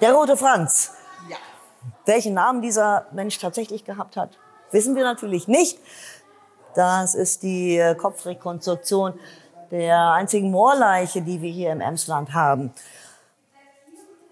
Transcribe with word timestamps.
Der 0.00 0.12
rote 0.12 0.36
Franz. 0.36 0.92
Ja. 1.28 1.36
Welchen 2.06 2.34
Namen 2.34 2.62
dieser 2.62 3.06
Mensch 3.12 3.38
tatsächlich 3.38 3.84
gehabt 3.84 4.16
hat, 4.16 4.38
wissen 4.70 4.94
wir 4.94 5.02
natürlich 5.02 5.48
nicht. 5.48 5.78
Das 6.74 7.14
ist 7.16 7.42
die 7.42 7.82
Kopfrekonstruktion 7.98 9.18
der 9.70 10.12
einzigen 10.12 10.50
Moorleiche, 10.50 11.22
die 11.22 11.42
wir 11.42 11.50
hier 11.50 11.72
im 11.72 11.80
Emsland 11.80 12.32
haben. 12.32 12.72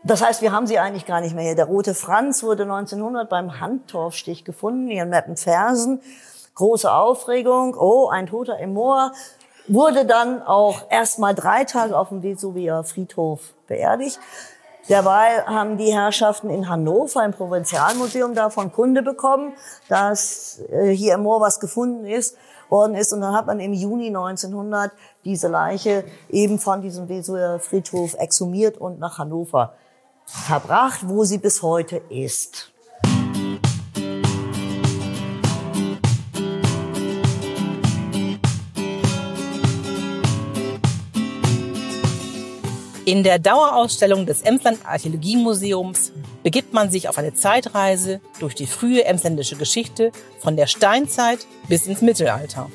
Das 0.04 0.24
heißt, 0.24 0.40
wir 0.40 0.52
haben 0.52 0.68
sie 0.68 0.78
eigentlich 0.78 1.04
gar 1.04 1.20
nicht 1.20 1.34
mehr 1.34 1.42
hier. 1.42 1.56
Der 1.56 1.64
rote 1.64 1.94
Franz 1.94 2.44
wurde 2.44 2.62
1900 2.62 3.28
beim 3.28 3.60
Handtorfstich 3.60 4.44
gefunden, 4.44 4.86
hier 4.88 5.02
in 5.02 5.08
Meppenfersen. 5.08 6.00
Große 6.54 6.90
Aufregung. 6.90 7.76
Oh, 7.76 8.08
ein 8.08 8.28
Toter 8.28 8.58
im 8.60 8.74
Moor. 8.74 9.12
Wurde 9.66 10.06
dann 10.06 10.42
auch 10.42 10.84
erst 10.90 11.18
mal 11.18 11.34
drei 11.34 11.64
Tage 11.64 11.98
auf 11.98 12.10
dem 12.10 12.22
Vesuvier 12.22 12.84
Friedhof 12.84 13.40
beerdigt. 13.66 14.20
Derweil 14.88 15.44
haben 15.46 15.78
die 15.78 15.92
Herrschaften 15.92 16.48
in 16.48 16.68
Hannover 16.68 17.24
im 17.24 17.32
Provinzialmuseum 17.32 18.34
davon 18.34 18.72
Kunde 18.72 19.02
bekommen, 19.02 19.54
dass 19.88 20.60
äh, 20.70 20.90
hier 20.90 21.14
im 21.14 21.22
Moor 21.22 21.40
was 21.40 21.58
gefunden 21.58 22.04
ist, 22.06 22.36
worden 22.68 22.94
ist. 22.94 23.12
Und 23.12 23.20
dann 23.20 23.34
hat 23.34 23.46
man 23.46 23.58
im 23.58 23.72
Juni 23.72 24.08
1900 24.08 24.92
diese 25.24 25.48
Leiche 25.48 26.04
eben 26.30 26.60
von 26.60 26.82
diesem 26.82 27.08
Vesuvier 27.08 27.58
Friedhof 27.60 28.14
exhumiert 28.14 28.78
und 28.78 29.00
nach 29.00 29.18
Hannover 29.18 29.74
verbracht, 30.24 31.00
wo 31.08 31.24
sie 31.24 31.38
bis 31.38 31.62
heute 31.62 32.00
ist. 32.08 32.72
In 43.06 43.22
der 43.22 43.38
Dauerausstellung 43.38 44.26
des 44.26 44.42
Emsland 44.42 44.80
Archäologiemuseums 44.84 46.10
begibt 46.42 46.72
man 46.72 46.90
sich 46.90 47.08
auf 47.08 47.18
eine 47.18 47.34
Zeitreise 47.34 48.20
durch 48.40 48.56
die 48.56 48.66
frühe 48.66 49.04
emsländische 49.04 49.54
Geschichte 49.54 50.10
von 50.40 50.56
der 50.56 50.66
Steinzeit 50.66 51.46
bis 51.68 51.86
ins 51.86 52.02
Mittelalter. 52.02 52.68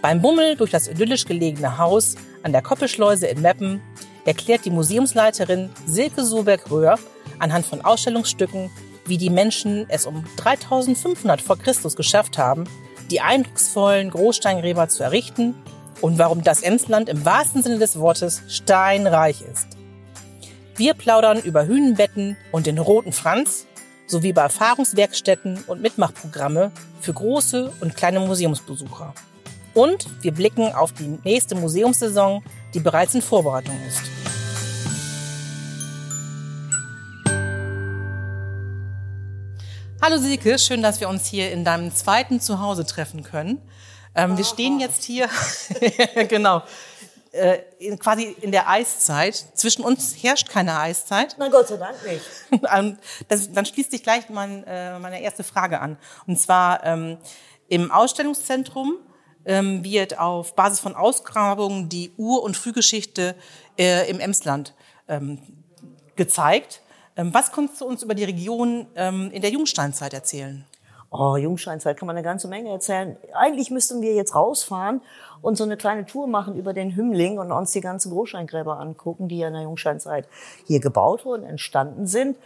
Beim 0.00 0.22
Bummel 0.22 0.56
durch 0.56 0.70
das 0.70 0.88
idyllisch 0.88 1.26
gelegene 1.26 1.76
Haus 1.76 2.14
an 2.42 2.52
der 2.52 2.62
Koppeschleuse 2.62 3.26
in 3.26 3.42
Meppen 3.42 3.82
erklärt 4.24 4.64
die 4.64 4.70
Museumsleiterin 4.70 5.68
Silke 5.84 6.24
Soberg-Röhr 6.24 6.98
anhand 7.38 7.66
von 7.66 7.82
Ausstellungsstücken, 7.82 8.70
wie 9.04 9.18
die 9.18 9.28
Menschen 9.28 9.84
es 9.90 10.06
um 10.06 10.24
3500 10.36 11.42
vor 11.42 11.58
Christus 11.58 11.94
geschafft 11.94 12.38
haben, 12.38 12.64
die 13.10 13.20
eindrucksvollen 13.20 14.08
Großsteingräber 14.08 14.88
zu 14.88 15.02
errichten 15.02 15.54
und 16.00 16.18
warum 16.18 16.42
das 16.42 16.62
Emsland 16.62 17.08
im 17.08 17.24
wahrsten 17.24 17.62
Sinne 17.62 17.78
des 17.78 17.98
Wortes 17.98 18.42
steinreich 18.48 19.42
ist. 19.42 19.66
Wir 20.76 20.94
plaudern 20.94 21.40
über 21.40 21.66
Hünenbetten 21.66 22.36
und 22.52 22.66
den 22.66 22.78
Roten 22.78 23.12
Franz 23.12 23.66
sowie 24.06 24.30
über 24.30 24.42
Erfahrungswerkstätten 24.42 25.64
und 25.66 25.82
Mitmachprogramme 25.82 26.70
für 27.00 27.12
große 27.12 27.72
und 27.80 27.96
kleine 27.96 28.20
Museumsbesucher. 28.20 29.12
Und 29.74 30.06
wir 30.22 30.32
blicken 30.32 30.72
auf 30.72 30.92
die 30.92 31.18
nächste 31.24 31.54
Museumssaison, 31.54 32.42
die 32.74 32.80
bereits 32.80 33.14
in 33.14 33.22
Vorbereitung 33.22 33.76
ist. 33.86 34.02
Hallo 40.00 40.16
Silke, 40.18 40.58
schön, 40.60 40.80
dass 40.80 41.00
wir 41.00 41.08
uns 41.08 41.26
hier 41.26 41.50
in 41.50 41.64
deinem 41.64 41.92
zweiten 41.92 42.40
Zuhause 42.40 42.86
treffen 42.86 43.24
können. 43.24 43.60
Ähm, 44.18 44.36
wir 44.36 44.44
stehen 44.44 44.80
jetzt 44.80 45.04
hier, 45.04 45.28
genau, 46.28 46.62
äh, 47.30 47.58
in, 47.78 48.00
quasi 48.00 48.34
in 48.40 48.50
der 48.50 48.68
Eiszeit. 48.68 49.36
Zwischen 49.54 49.84
uns 49.84 50.16
herrscht 50.20 50.48
keine 50.48 50.76
Eiszeit. 50.76 51.36
Na 51.38 51.48
Gott 51.48 51.68
sei 51.68 51.76
Dank 51.76 51.96
nicht. 52.04 52.24
Ähm, 52.74 52.98
das, 53.28 53.52
dann 53.52 53.64
schließt 53.64 53.92
sich 53.92 54.02
gleich 54.02 54.28
mein, 54.28 54.64
äh, 54.64 54.98
meine 54.98 55.20
erste 55.22 55.44
Frage 55.44 55.80
an. 55.80 55.98
Und 56.26 56.40
zwar 56.40 56.84
ähm, 56.84 57.18
im 57.68 57.92
Ausstellungszentrum 57.92 58.96
ähm, 59.44 59.84
wird 59.84 60.18
auf 60.18 60.56
Basis 60.56 60.80
von 60.80 60.96
Ausgrabungen 60.96 61.88
die 61.88 62.10
Ur- 62.16 62.42
und 62.42 62.56
Frühgeschichte 62.56 63.36
äh, 63.78 64.10
im 64.10 64.18
Emsland 64.18 64.74
ähm, 65.06 65.38
gezeigt. 66.16 66.80
Ähm, 67.14 67.32
was 67.32 67.52
kannst 67.52 67.80
du 67.80 67.84
uns 67.84 68.02
über 68.02 68.16
die 68.16 68.24
Region 68.24 68.88
in 68.94 69.42
der 69.42 69.50
Jungsteinzeit 69.50 70.12
erzählen? 70.12 70.64
Oh, 71.10 71.36
Jungsteinzeit 71.36 71.96
kann 71.96 72.06
man 72.06 72.16
eine 72.16 72.24
ganze 72.24 72.48
Menge 72.48 72.70
erzählen. 72.70 73.16
Eigentlich 73.32 73.70
müssten 73.70 74.02
wir 74.02 74.14
jetzt 74.14 74.34
rausfahren 74.34 75.00
und 75.40 75.56
so 75.56 75.64
eine 75.64 75.78
kleine 75.78 76.04
Tour 76.04 76.26
machen 76.26 76.54
über 76.54 76.74
den 76.74 76.94
Hümmling 76.94 77.38
und 77.38 77.50
uns 77.50 77.72
die 77.72 77.80
ganzen 77.80 78.12
Großsteingräber 78.12 78.78
angucken, 78.78 79.26
die 79.26 79.38
ja 79.38 79.48
in 79.48 79.54
der 79.54 79.62
Jungsteinzeit 79.62 80.28
hier 80.66 80.80
gebaut 80.80 81.24
wurden, 81.24 81.44
entstanden 81.44 82.06
sind. 82.06 82.36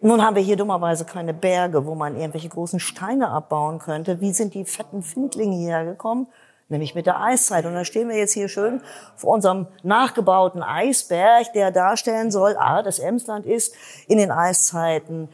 Nun 0.00 0.22
haben 0.22 0.34
wir 0.34 0.42
hier 0.42 0.56
dummerweise 0.56 1.04
keine 1.04 1.32
Berge, 1.32 1.86
wo 1.86 1.94
man 1.94 2.16
irgendwelche 2.16 2.48
großen 2.48 2.80
Steine 2.80 3.30
abbauen 3.30 3.78
könnte. 3.78 4.20
Wie 4.20 4.32
sind 4.32 4.54
die 4.54 4.64
fetten 4.64 5.02
Findlinge 5.02 5.56
hierher 5.56 5.84
gekommen? 5.84 6.26
Nämlich 6.68 6.94
mit 6.94 7.06
der 7.06 7.20
Eiszeit. 7.20 7.64
Und 7.66 7.74
da 7.74 7.84
stehen 7.84 8.08
wir 8.08 8.16
jetzt 8.16 8.32
hier 8.32 8.48
schön 8.48 8.80
vor 9.16 9.32
unserem 9.32 9.66
nachgebauten 9.82 10.62
Eisberg, 10.62 11.52
der 11.52 11.70
darstellen 11.70 12.30
soll, 12.30 12.56
ah, 12.58 12.82
das 12.82 12.98
Emsland 12.98 13.46
ist 13.46 13.74
in 14.08 14.18
den 14.18 14.30
Eiszeiten 14.30 15.28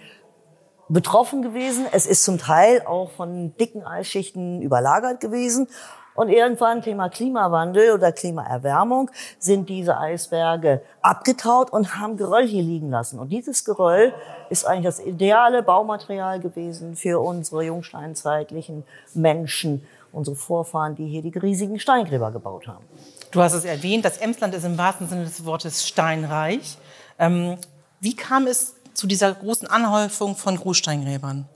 betroffen 0.90 1.42
gewesen. 1.42 1.86
Es 1.92 2.06
ist 2.06 2.24
zum 2.24 2.38
Teil 2.38 2.82
auch 2.86 3.10
von 3.12 3.56
dicken 3.56 3.84
Eisschichten 3.84 4.60
überlagert 4.60 5.20
gewesen. 5.20 5.68
Und 6.14 6.28
irgendwann, 6.28 6.82
Thema 6.82 7.08
Klimawandel 7.08 7.92
oder 7.92 8.12
Klimaerwärmung, 8.12 9.10
sind 9.38 9.68
diese 9.68 9.96
Eisberge 9.96 10.82
abgetaut 11.00 11.72
und 11.72 11.98
haben 11.98 12.16
Geröll 12.16 12.46
hier 12.46 12.62
liegen 12.62 12.90
lassen. 12.90 13.18
Und 13.18 13.30
dieses 13.30 13.64
Geröll 13.64 14.12
ist 14.50 14.66
eigentlich 14.66 14.84
das 14.84 15.00
ideale 15.00 15.62
Baumaterial 15.62 16.40
gewesen 16.40 16.96
für 16.96 17.20
unsere 17.20 17.62
jungsteinzeitlichen 17.62 18.84
Menschen, 19.14 19.86
unsere 20.12 20.36
Vorfahren, 20.36 20.96
die 20.96 21.06
hier 21.06 21.22
die 21.22 21.38
riesigen 21.38 21.78
Steingräber 21.78 22.32
gebaut 22.32 22.66
haben. 22.66 22.84
Du 23.30 23.40
hast 23.40 23.54
es 23.54 23.64
erwähnt, 23.64 24.04
das 24.04 24.18
Emsland 24.18 24.54
ist 24.54 24.64
im 24.64 24.76
wahrsten 24.76 25.08
Sinne 25.08 25.24
des 25.24 25.44
Wortes 25.46 25.86
steinreich. 25.86 26.76
Ähm, 27.18 27.56
wie 28.00 28.16
kam 28.16 28.46
es 28.48 28.74
zu 28.94 29.06
dieser 29.06 29.34
großen 29.34 29.68
Anhäufung 29.68 30.36
von 30.36 30.56
Großsteingräbern? 30.56 31.48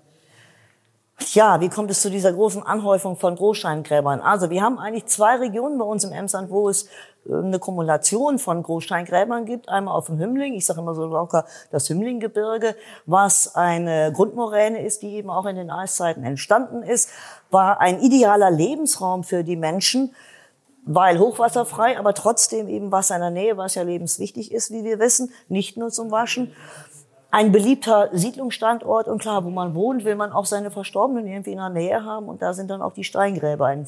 Ja, 1.33 1.61
wie 1.61 1.69
kommt 1.69 1.91
es 1.91 2.03
zu 2.03 2.11
dieser 2.11 2.33
großen 2.33 2.63
Anhäufung 2.63 3.17
von 3.17 3.37
Großsteingräbern? 3.37 4.21
Also 4.21 4.51
wir 4.51 4.63
haben 4.63 4.79
eigentlich 4.79 5.07
zwei 5.07 5.37
Regionen 5.37 5.79
bei 5.79 5.85
uns 5.85 6.05
im 6.05 6.13
Emsland, 6.13 6.51
wo 6.51 6.69
es 6.69 6.89
äh, 7.29 7.35
eine 7.35 7.59
Kumulation 7.59 8.39
von 8.39 8.63
Großsteingräbern 8.63 9.47
gibt. 9.47 9.69
Einmal 9.69 9.95
auf 9.95 10.07
dem 10.07 10.19
Hümmling, 10.19 10.55
ich 10.55 10.67
sage 10.67 10.81
immer 10.81 10.95
so 10.95 11.07
locker 11.07 11.47
das 11.71 11.89
Hümmlinggebirge, 11.89 12.75
was 13.07 13.55
eine 13.55 14.13
Grundmoräne 14.13 14.85
ist, 14.85 15.03
die 15.03 15.15
eben 15.15 15.31
auch 15.31 15.47
in 15.47 15.57
den 15.57 15.71
Eiszeiten 15.71 16.25
entstanden 16.25 16.83
ist, 16.83 17.11
war 17.51 17.81
ein 17.81 18.01
idealer 18.01 18.51
Lebensraum 18.51 19.23
für 19.23 19.45
die 19.45 19.57
Menschen, 19.57 20.15
weil 20.85 21.19
hochwasserfrei, 21.19 21.99
aber 21.99 22.13
trotzdem 22.13 22.69
eben 22.69 22.93
Wasser 22.93 23.15
in 23.15 23.23
der 23.23 23.31
Nähe, 23.31 23.57
was 23.57 23.75
ja 23.75 23.83
lebenswichtig 23.83 24.53
ist, 24.53 24.71
wie 24.71 24.85
wir 24.85 24.99
wissen, 24.99 25.33
nicht 25.49 25.77
nur 25.77 25.91
zum 25.91 26.11
Waschen 26.11 26.53
ein 27.35 27.51
beliebter 27.51 28.11
Siedlungsstandort 28.13 29.09
und 29.09 29.21
klar, 29.21 29.45
wo 29.45 29.51
man 29.51 29.75
wohnt, 29.75 30.05
will 30.05 30.15
man 30.15 30.31
auch 30.31 30.47
seine 30.47 30.71
Verstorbenen 30.71 31.27
irgendwie 31.27 31.51
in 31.51 31.59
der 31.59 31.69
Nähe 31.69 32.05
haben 32.05 32.29
und 32.29 32.41
da 32.41 32.55
sind 32.55 32.71
dann 32.71 32.81
auch 32.81 32.93
die 32.93 33.03
Steingräber 33.03 33.73
äh, 33.73 33.85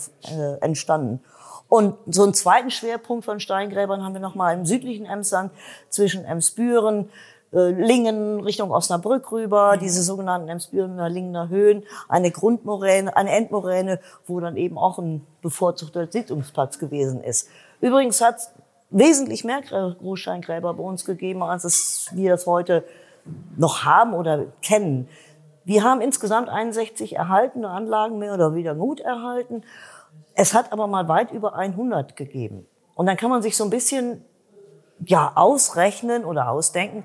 entstanden. 0.61 1.21
Und 1.69 1.95
so 2.07 2.25
einen 2.25 2.35
zweiten 2.35 2.73
Schwerpunkt 2.73 3.25
von 3.25 3.39
Steingräbern 3.39 4.05
haben 4.05 4.15
wir 4.15 4.21
nochmal 4.21 4.57
im 4.57 4.67
südlichen 4.67 5.07
Emsland 5.07 5.53
zwischen 5.91 6.25
Emsbüren, 6.25 7.09
äh, 7.53 7.71
Lingen 7.71 8.41
Richtung 8.41 8.73
Osnabrück 8.73 9.31
rüber, 9.31 9.77
mhm. 9.77 9.79
diese 9.79 10.03
sogenannten 10.03 10.49
Emsbürener 10.49 11.09
Lingener 11.09 11.49
Höhen, 11.49 11.85
eine 12.09 12.33
Grundmoräne, 12.33 13.17
eine 13.17 13.31
Endmoräne, 13.31 14.01
wo 14.27 14.41
dann 14.41 14.57
eben 14.57 14.77
auch 14.77 14.99
ein 14.99 15.25
bevorzugter 15.41 16.09
Siedlungsplatz 16.11 16.81
gewesen 16.81 17.23
ist. 17.23 17.49
Übrigens 17.81 18.21
hat 18.21 18.39
es 18.39 18.51
wesentlich 18.91 19.45
mehr 19.45 19.61
Großsteingräber 19.63 20.75
bei 20.75 20.83
uns 20.83 21.05
gegeben, 21.05 21.45
als 21.45 21.63
es, 21.63 22.09
wir 22.13 22.33
das 22.33 22.47
heute 22.47 22.83
noch 23.57 23.85
haben 23.85 24.15
oder 24.15 24.47
kennen. 24.63 25.09
Wir 25.65 25.83
haben 25.83 26.01
insgesamt 26.01 26.49
61 26.49 27.17
erhaltene 27.17 27.69
Anlagen 27.69 28.19
mehr 28.19 28.35
oder 28.35 28.53
weniger 28.53 28.75
gut 28.75 29.01
erhalten. 29.01 29.63
Es 30.35 30.55
hat 30.55 30.73
aber 30.73 30.87
mal 30.87 31.09
weit 31.09 31.33
über 31.33 31.57
100 31.57 32.15
gegeben. 32.15 32.67
Und 32.95 33.07
dann 33.07 33.17
kann 33.17 33.31
man 33.31 33.43
sich 33.43 33.57
so 33.57 33.65
ein 33.65 33.71
bisschen 33.71 34.25
ja 35.05 35.33
ausrechnen 35.35 36.25
oder 36.25 36.51
ausdenken, 36.51 37.05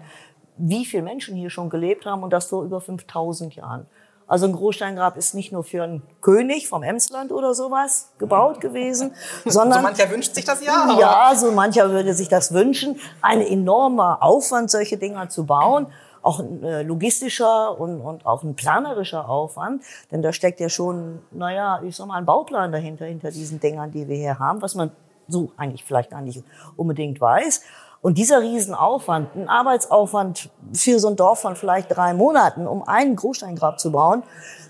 wie 0.58 0.86
viele 0.86 1.04
Menschen 1.04 1.36
hier 1.36 1.50
schon 1.50 1.70
gelebt 1.70 2.06
haben 2.06 2.24
und 2.24 2.32
das 2.32 2.46
vor 2.46 2.64
über 2.64 2.82
5000 2.82 3.56
Jahren. 3.56 3.88
Also 4.28 4.46
ein 4.46 4.54
Großsteingrab 4.54 5.18
ist 5.18 5.34
nicht 5.34 5.52
nur 5.52 5.64
für 5.66 5.84
einen 5.84 6.04
König 6.22 6.70
vom 6.70 6.84
Emsland 6.84 7.34
oder 7.34 7.54
sowas 7.54 8.14
gebaut 8.18 8.62
gewesen, 8.62 9.14
sondern... 9.46 9.80
So 9.80 9.88
mancher 9.88 10.10
wünscht 10.10 10.36
sich 10.36 10.46
das 10.46 10.64
ja. 10.64 10.96
Ja, 10.98 11.34
so 11.36 11.52
mancher 11.52 11.90
würde 11.90 12.14
sich 12.14 12.30
das 12.30 12.54
wünschen. 12.54 12.98
Ein 13.22 13.42
enormer 13.42 14.20
Aufwand, 14.22 14.72
solche 14.72 14.98
Dinger 14.98 15.28
zu 15.28 15.46
bauen 15.46 15.88
auch 16.22 16.40
ein 16.40 16.64
äh, 16.64 16.84
logistischer 16.84 17.80
und, 17.80 18.02
und 18.02 18.26
auch 18.26 18.44
ein 18.44 18.56
planerischer 18.56 19.28
Aufwand, 19.28 19.84
denn 20.12 20.22
da 20.22 20.34
steckt 20.34 20.60
ja 20.60 20.70
schon, 20.70 21.20
naja, 21.32 21.82
ich 21.84 21.96
sag 21.96 22.08
mal, 22.08 22.18
ein 22.18 22.26
Bauplan 22.26 22.72
dahinter, 22.72 23.06
hinter 23.06 23.32
diesen 23.32 23.60
Dingern, 23.60 23.92
die 23.92 24.08
wir 24.08 24.16
hier 24.16 24.40
haben, 24.40 24.62
was 24.62 24.76
man 24.76 24.92
so 25.28 25.52
eigentlich 25.58 25.84
vielleicht 25.84 26.12
gar 26.12 26.22
nicht 26.22 26.44
unbedingt 26.76 27.20
weiß. 27.20 27.62
Und 28.02 28.18
dieser 28.18 28.42
Riesenaufwand, 28.42 29.36
ein 29.36 29.48
Arbeitsaufwand 29.48 30.50
für 30.74 31.00
so 31.00 31.10
ein 31.10 31.16
Dorf 31.16 31.42
von 31.42 31.56
vielleicht 31.56 31.96
drei 31.96 32.14
Monaten, 32.14 32.66
um 32.66 32.82
einen 32.88 33.16
Großsteingrab 33.16 33.80
zu 33.80 33.92
bauen, 33.92 34.24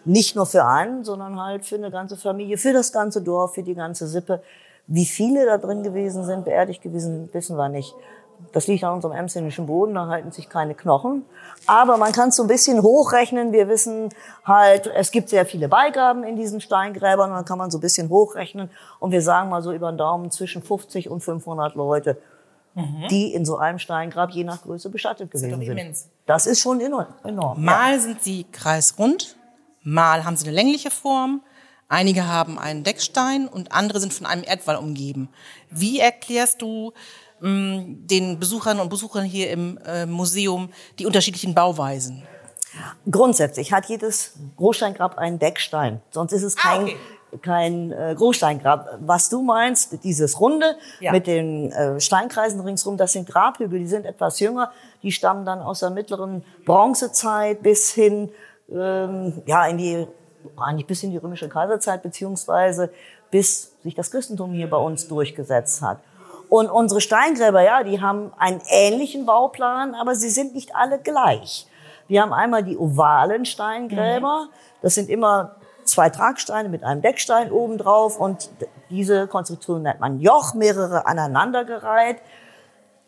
nicht 0.03 0.35
nur 0.35 0.45
für 0.45 0.65
einen, 0.65 1.05
sondern 1.05 1.39
halt 1.39 1.65
für 1.65 1.75
eine 1.75 1.91
ganze 1.91 2.17
Familie, 2.17 2.57
für 2.57 2.73
das 2.73 2.91
ganze 2.91 3.21
Dorf, 3.21 3.53
für 3.53 3.63
die 3.63 3.75
ganze 3.75 4.07
Sippe. 4.07 4.41
Wie 4.93 5.05
viele 5.05 5.45
da 5.45 5.57
drin 5.57 5.83
gewesen 5.83 6.25
sind, 6.25 6.43
beerdigt 6.43 6.81
gewesen, 6.81 7.29
wissen 7.31 7.55
wir 7.55 7.69
nicht. 7.69 7.95
Das 8.51 8.67
liegt 8.67 8.83
an 8.83 8.95
unserem 8.95 9.15
emsländischen 9.15 9.65
Boden, 9.65 9.95
da 9.95 10.07
halten 10.07 10.33
sich 10.33 10.49
keine 10.49 10.75
Knochen. 10.75 11.23
Aber 11.65 11.95
man 11.95 12.11
kann 12.11 12.27
es 12.29 12.35
so 12.35 12.43
ein 12.43 12.49
bisschen 12.49 12.81
hochrechnen. 12.81 13.53
Wir 13.53 13.69
wissen 13.69 14.09
halt, 14.43 14.87
es 14.87 15.11
gibt 15.11 15.29
sehr 15.29 15.45
viele 15.45 15.69
Beigaben 15.69 16.25
in 16.25 16.35
diesen 16.35 16.59
Steingräbern. 16.59 17.29
Dann 17.31 17.45
kann 17.45 17.57
man 17.57 17.71
so 17.71 17.77
ein 17.77 17.81
bisschen 17.81 18.09
hochrechnen. 18.09 18.69
Und 18.99 19.11
wir 19.11 19.21
sagen 19.21 19.49
mal 19.49 19.61
so 19.61 19.71
über 19.71 19.89
den 19.93 19.97
Daumen 19.97 20.29
zwischen 20.29 20.61
50 20.61 21.09
und 21.09 21.21
500 21.21 21.75
Leute, 21.75 22.17
mhm. 22.75 23.05
die 23.09 23.33
in 23.33 23.45
so 23.45 23.55
einem 23.55 23.79
Steingrab 23.79 24.31
je 24.31 24.43
nach 24.43 24.61
Größe 24.61 24.89
bestattet 24.89 25.31
gewesen 25.31 25.57
sind. 25.57 25.61
Immens. 25.61 26.09
Das 26.25 26.47
ist 26.47 26.59
schon 26.59 26.81
enorm. 26.81 27.07
Mal 27.23 27.93
ja. 27.93 27.99
sind 27.99 28.21
sie 28.21 28.45
kreisrund, 28.51 29.37
mal 29.83 30.25
haben 30.25 30.35
sie 30.35 30.47
eine 30.47 30.55
längliche 30.55 30.91
Form. 30.91 31.41
Einige 31.91 32.25
haben 32.25 32.57
einen 32.57 32.85
Deckstein 32.85 33.49
und 33.49 33.73
andere 33.73 33.99
sind 33.99 34.13
von 34.13 34.25
einem 34.25 34.43
Erdwall 34.45 34.77
umgeben. 34.77 35.27
Wie 35.69 35.99
erklärst 35.99 36.61
du 36.61 36.93
den 37.41 38.39
Besuchern 38.39 38.79
und 38.79 38.89
Besuchern 38.89 39.25
hier 39.25 39.49
im 39.49 39.77
äh, 39.85 40.05
Museum 40.05 40.69
die 40.99 41.05
unterschiedlichen 41.05 41.53
Bauweisen? 41.53 42.23
Grundsätzlich 43.09 43.73
hat 43.73 43.87
jedes 43.87 44.35
Großsteingrab 44.55 45.17
einen 45.17 45.37
Deckstein, 45.37 46.01
sonst 46.11 46.31
ist 46.31 46.43
es 46.43 46.55
ah, 46.57 46.61
kein, 46.61 46.79
ah, 46.81 46.91
okay. 47.31 47.39
kein 47.41 47.91
äh, 47.91 48.15
Großsteingrab. 48.15 48.99
Was 49.01 49.27
du 49.27 49.41
meinst, 49.41 50.01
dieses 50.05 50.39
Runde 50.39 50.77
ja. 51.01 51.11
mit 51.11 51.27
den 51.27 51.73
äh, 51.73 51.99
Steinkreisen 51.99 52.61
ringsrum, 52.61 52.95
das 52.95 53.11
sind 53.11 53.27
Grabhügel, 53.27 53.79
die 53.79 53.87
sind 53.87 54.05
etwas 54.05 54.39
jünger, 54.39 54.71
die 55.03 55.11
stammen 55.11 55.43
dann 55.45 55.59
aus 55.59 55.79
der 55.79 55.89
mittleren 55.89 56.45
Bronzezeit 56.63 57.61
bis 57.61 57.91
hin 57.91 58.29
ähm, 58.71 59.41
ja 59.45 59.65
in 59.65 59.77
die 59.77 60.07
eigentlich 60.57 60.87
bis 60.87 61.03
in 61.03 61.11
die 61.11 61.17
römische 61.17 61.49
Kaiserzeit 61.49 62.03
beziehungsweise 62.03 62.91
bis 63.29 63.73
sich 63.81 63.95
das 63.95 64.11
Christentum 64.11 64.51
hier 64.51 64.69
bei 64.69 64.77
uns 64.77 65.07
durchgesetzt 65.07 65.81
hat. 65.81 65.99
Und 66.49 66.69
unsere 66.69 66.99
Steingräber, 66.99 67.61
ja, 67.61 67.83
die 67.83 68.01
haben 68.01 68.33
einen 68.37 68.61
ähnlichen 68.69 69.25
Bauplan, 69.25 69.95
aber 69.95 70.15
sie 70.15 70.29
sind 70.29 70.53
nicht 70.53 70.75
alle 70.75 70.99
gleich. 70.99 71.65
Wir 72.09 72.21
haben 72.21 72.33
einmal 72.33 72.61
die 72.61 72.77
ovalen 72.77 73.45
Steingräber. 73.45 74.49
Das 74.81 74.95
sind 74.95 75.09
immer 75.09 75.55
zwei 75.85 76.09
Tragsteine 76.09 76.67
mit 76.67 76.83
einem 76.83 77.01
Deckstein 77.01 77.51
obendrauf 77.51 78.19
und 78.19 78.49
diese 78.89 79.27
Konstruktion 79.27 79.83
nennt 79.83 80.01
man 80.01 80.19
Joch, 80.19 80.53
mehrere 80.53 81.05
aneinandergereiht. 81.05 82.17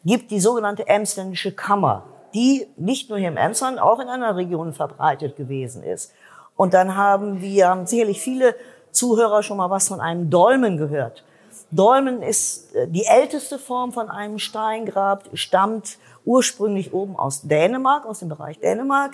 Gibt 0.06 0.31
die 0.31 0.39
sogenannte 0.39 0.88
Emsländische 0.88 1.51
Kammer, 1.51 2.03
die 2.33 2.68
nicht 2.77 3.09
nur 3.09 3.19
hier 3.19 3.27
im 3.27 3.38
Emsland, 3.38 3.80
auch 3.80 4.00
in 4.00 4.07
anderen 4.07 4.35
Regionen 4.35 4.74
verbreitet 4.74 5.35
gewesen 5.35 5.83
ist. 5.83 6.13
Und 6.56 6.74
dann 6.74 6.96
haben 6.96 7.42
wir, 7.42 7.84
sicherlich 7.86 8.22
viele 8.22 8.56
Zuhörer 8.92 9.44
schon 9.44 9.58
mal 9.58 9.70
was 9.70 9.88
von 9.88 10.00
einem 10.00 10.30
Dolmen 10.30 10.78
gehört. 10.78 11.24
Dolmen 11.72 12.22
ist 12.22 12.76
äh, 12.76 12.88
die 12.88 13.06
älteste 13.06 13.58
Form 13.58 13.92
von 13.92 14.10
einem 14.10 14.40
Steingrab, 14.40 15.24
stammt 15.34 15.98
ursprünglich 16.26 16.94
oben 16.94 17.16
aus 17.16 17.42
Dänemark, 17.42 18.06
aus 18.06 18.20
dem 18.20 18.30
Bereich 18.30 18.60
Dänemark. 18.60 19.14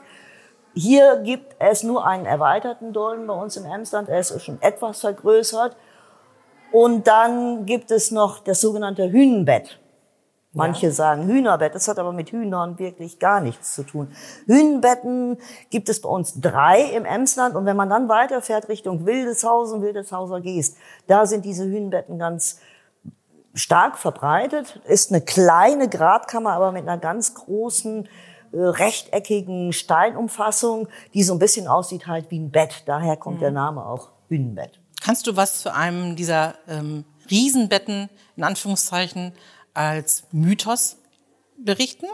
Hier 0.75 1.17
gibt 1.23 1.55
es 1.59 1.83
nur 1.83 2.05
einen 2.05 2.25
erweiterten 2.25 2.93
Dolmen 2.93 3.25
bei 3.27 3.33
uns 3.33 3.57
im 3.57 3.65
Emsland. 3.65 4.09
Er 4.09 4.19
ist 4.19 4.39
schon 4.41 4.61
etwas 4.61 5.01
vergrößert. 5.01 5.75
Und 6.71 7.07
dann 7.07 7.65
gibt 7.65 7.89
es 7.89 8.11
noch 8.11 8.39
das 8.39 8.61
sogenannte 8.61 9.11
Hünenbett. 9.11 9.79
Manche 10.51 10.87
ja. 10.87 10.91
sagen 10.91 11.27
Hühnerbett, 11.27 11.75
das 11.75 11.87
hat 11.87 11.99
aber 11.99 12.11
mit 12.11 12.31
Hühnern 12.31 12.79
wirklich 12.79 13.19
gar 13.19 13.39
nichts 13.39 13.75
zu 13.75 13.83
tun. 13.83 14.11
Hühnenbetten 14.47 15.37
gibt 15.69 15.89
es 15.89 16.01
bei 16.01 16.09
uns 16.09 16.41
drei 16.41 16.81
im 16.81 17.05
Emsland 17.05 17.55
und 17.55 17.65
wenn 17.65 17.77
man 17.77 17.89
dann 17.89 18.09
weiterfährt 18.09 18.67
Richtung 18.67 19.05
Wildeshausen, 19.05 19.83
Wildeshauser 19.83 20.41
Geest, 20.41 20.77
da 21.05 21.27
sind 21.27 21.45
diese 21.45 21.65
Hühnenbetten 21.65 22.17
ganz 22.17 22.61
stark 23.53 23.99
verbreitet. 23.99 24.81
Ist 24.85 25.11
eine 25.11 25.21
kleine 25.21 25.87
Grabkammer, 25.87 26.53
aber 26.53 26.71
mit 26.71 26.83
einer 26.83 26.97
ganz 26.97 27.35
großen 27.35 28.07
äh, 28.51 28.57
rechteckigen 28.57 29.71
Steinumfassung, 29.71 30.87
die 31.13 31.21
so 31.21 31.33
ein 31.33 31.39
bisschen 31.39 31.67
aussieht 31.67 32.07
halt 32.07 32.31
wie 32.31 32.39
ein 32.39 32.49
Bett. 32.49 32.83
Daher 32.87 33.17
kommt 33.17 33.37
mhm. 33.37 33.41
der 33.41 33.51
Name 33.51 33.85
auch 33.85 34.09
Hühnenbett. 34.29 34.79
Kannst 35.01 35.27
du 35.27 35.35
was 35.35 35.61
zu 35.61 35.73
einem 35.73 36.15
dieser 36.15 36.55
ähm, 36.67 37.05
Riesenbetten 37.29 38.09
in 38.35 38.43
Anführungszeichen 38.43 39.33
als 39.79 40.23
Mythos 40.33 40.97
berichten? 41.57 42.07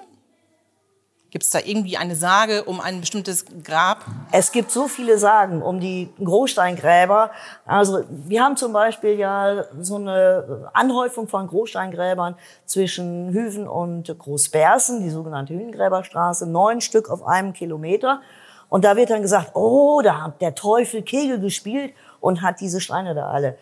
Gibt 1.32 1.44
es 1.44 1.50
da 1.50 1.58
irgendwie 1.60 1.98
eine 1.98 2.16
Sage 2.16 2.64
um 2.64 2.80
ein 2.80 3.02
bestimmtes 3.02 3.44
Grab? 3.64 4.06
Es 4.32 4.52
gibt 4.52 4.70
so 4.70 4.88
viele 4.88 5.18
Sagen 5.18 5.64
um 5.64 5.80
die 5.80 6.14
Großsteingräber. 6.24 7.32
Also 7.66 8.04
wir 8.10 8.44
haben 8.44 8.56
zum 8.56 8.72
Beispiel 8.72 9.18
ja 9.18 9.66
so 9.82 9.96
eine 9.96 10.70
Anhäufung 10.74 11.28
von 11.28 11.48
Großsteingräbern 11.48 12.36
zwischen 12.66 13.32
Hüven 13.32 13.68
und 13.68 14.16
Großbersen, 14.16 15.02
die 15.02 15.10
sogenannte 15.10 15.56
Hühngräberstraße, 15.56 16.48
neun 16.48 16.82
Stück 16.82 17.10
auf 17.10 17.26
einem 17.26 17.54
Kilometer. 17.54 18.22
Und 18.70 18.86
da 18.86 18.96
wird 18.96 19.10
dann 19.10 19.24
gesagt, 19.24 19.56
oh, 19.56 20.02
da 20.04 20.22
hat 20.22 20.40
der 20.40 20.54
Teufel 20.54 21.02
Kegel 21.02 21.40
gespielt 21.40 21.96
und 22.20 22.44
hat 22.44 22.62
diese 22.62 22.80
Steine 22.80 23.16
da 23.16 23.28
alle 23.30 23.58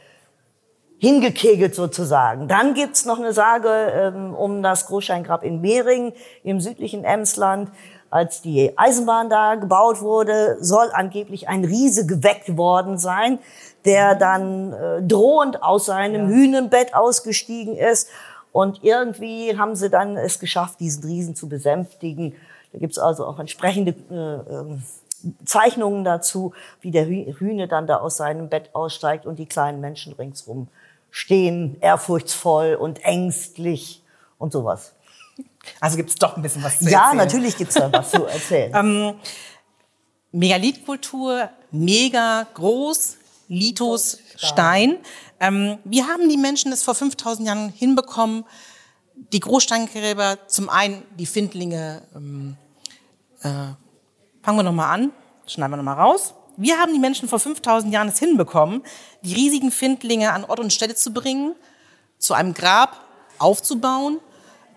hingekegelt 1.03 1.75
sozusagen. 1.75 2.47
Dann 2.47 2.75
gibt's 2.75 3.03
noch 3.03 3.19
eine 3.19 3.33
Sage 3.33 3.67
ähm, 3.67 4.33
um 4.33 4.63
das 4.63 4.85
Großsteingrab 4.85 5.43
in 5.43 5.59
Mehring 5.59 6.13
im 6.45 6.61
südlichen 6.61 7.03
Emsland. 7.03 7.71
Als 8.09 8.41
die 8.41 8.71
Eisenbahn 8.77 9.29
da 9.29 9.55
gebaut 9.55 9.99
wurde, 9.99 10.55
soll 10.61 10.89
angeblich 10.93 11.49
ein 11.49 11.65
Riese 11.65 12.05
geweckt 12.05 12.55
worden 12.55 12.97
sein, 12.97 13.39
der 13.83 14.15
dann 14.15 14.71
äh, 14.71 15.01
drohend 15.01 15.61
aus 15.61 15.87
seinem 15.87 16.29
ja. 16.29 16.35
Hühnenbett 16.37 16.95
ausgestiegen 16.95 17.75
ist. 17.75 18.07
Und 18.53 18.81
irgendwie 18.81 19.57
haben 19.57 19.75
sie 19.75 19.89
dann 19.89 20.15
es 20.15 20.39
geschafft, 20.39 20.79
diesen 20.79 21.03
Riesen 21.03 21.35
zu 21.35 21.49
besänftigen. 21.49 22.33
Da 22.71 22.79
gibt's 22.79 22.97
also 22.97 23.25
auch 23.25 23.39
entsprechende 23.39 23.93
äh, 24.09 24.55
ähm, 24.55 24.83
Zeichnungen 25.43 26.05
dazu, 26.05 26.53
wie 26.79 26.91
der 26.91 27.07
Hühne 27.07 27.67
dann 27.67 27.87
da 27.87 27.97
aus 27.97 28.15
seinem 28.15 28.47
Bett 28.47 28.69
aussteigt 28.71 29.25
und 29.25 29.37
die 29.37 29.47
kleinen 29.47 29.81
Menschen 29.81 30.13
ringsrum 30.13 30.69
stehen 31.15 31.77
ehrfurchtsvoll 31.79 32.73
und 32.73 33.05
ängstlich 33.05 34.01
und 34.39 34.51
sowas. 34.51 34.93
Also 35.79 35.95
gibt 35.95 36.09
es 36.09 36.15
doch 36.15 36.35
ein 36.35 36.41
bisschen 36.41 36.63
was 36.63 36.79
zu 36.79 36.85
ja, 36.89 37.03
erzählen. 37.03 37.19
Ja, 37.19 37.25
natürlich 37.25 37.55
gibt 37.55 37.69
es 37.69 37.75
da 37.75 37.93
was 37.93 38.09
zu 38.09 38.25
erzählen. 38.25 38.71
ähm, 38.75 39.15
Megalithkultur, 40.31 41.49
mega 41.69 42.47
groß, 42.55 43.17
Lithos, 43.47 44.17
Stein. 44.37 44.97
Ähm, 45.39 45.77
wie 45.83 46.01
haben 46.01 46.29
die 46.29 46.37
Menschen 46.37 46.71
es 46.71 46.81
vor 46.81 46.95
5000 46.95 47.47
Jahren 47.47 47.69
hinbekommen, 47.69 48.43
die 49.15 49.39
Großsteingräber, 49.39 50.39
zum 50.47 50.67
einen 50.67 51.03
die 51.19 51.27
Findlinge, 51.27 52.01
ähm, 52.15 52.57
äh, 53.43 53.49
fangen 54.41 54.57
wir 54.57 54.63
nochmal 54.63 54.95
an, 54.95 55.11
schneiden 55.45 55.73
wir 55.73 55.77
nochmal 55.77 55.99
raus, 55.99 56.33
wir 56.57 56.77
haben 56.77 56.93
die 56.93 56.99
Menschen 56.99 57.27
vor 57.27 57.39
5000 57.39 57.93
Jahren 57.93 58.09
es 58.09 58.19
hinbekommen, 58.19 58.83
die 59.21 59.33
riesigen 59.33 59.71
Findlinge 59.71 60.31
an 60.33 60.45
Ort 60.45 60.59
und 60.59 60.71
Stelle 60.71 60.95
zu 60.95 61.13
bringen, 61.13 61.55
zu 62.19 62.33
einem 62.33 62.53
Grab 62.53 62.99
aufzubauen 63.39 64.19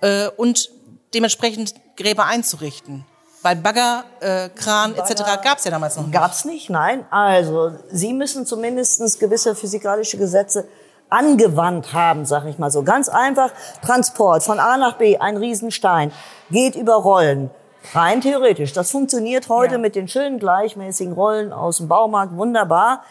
äh, 0.01 0.29
und 0.37 0.71
dementsprechend 1.15 1.75
Gräber 1.97 2.27
einzurichten. 2.27 3.05
Weil 3.43 3.57
Bagger, 3.57 4.05
äh, 4.21 4.49
Kran 4.49 4.95
etc. 4.95 5.23
gab 5.43 5.59
es 5.59 5.65
ja 5.65 5.71
damals 5.71 5.97
noch 5.97 6.05
nicht. 6.05 6.15
Gab 6.15 6.33
es 6.33 6.45
nicht, 6.45 6.69
nein. 6.69 7.05
Also 7.11 7.73
Sie 7.91 8.13
müssen 8.13 8.45
zumindest 8.45 9.21
gewisse 9.21 9.55
physikalische 9.55 10.19
Gesetze 10.19 10.67
angewandt 11.11 11.93
haben, 11.93 12.25
sag 12.27 12.47
ich 12.47 12.59
mal 12.59 12.71
so. 12.71 12.83
Ganz 12.83 13.09
einfach, 13.09 13.53
Transport 13.85 14.43
von 14.43 14.59
A 14.59 14.77
nach 14.77 14.97
B, 14.97 15.19
ein 15.19 15.37
Riesenstein, 15.37 16.11
geht 16.51 16.75
über 16.75 16.95
Rollen. 16.95 17.51
Rein 17.95 18.21
theoretisch. 18.21 18.73
Das 18.73 18.91
funktioniert 18.91 19.49
heute 19.49 19.75
ja. 19.75 19.79
mit 19.79 19.95
den 19.95 20.09
schönen 20.09 20.39
gleichmäßigen 20.39 21.13
Rollen 21.13 21.53
aus 21.53 21.79
dem 21.79 21.89
Baumarkt 21.89 22.37
wunderbar. 22.37 23.03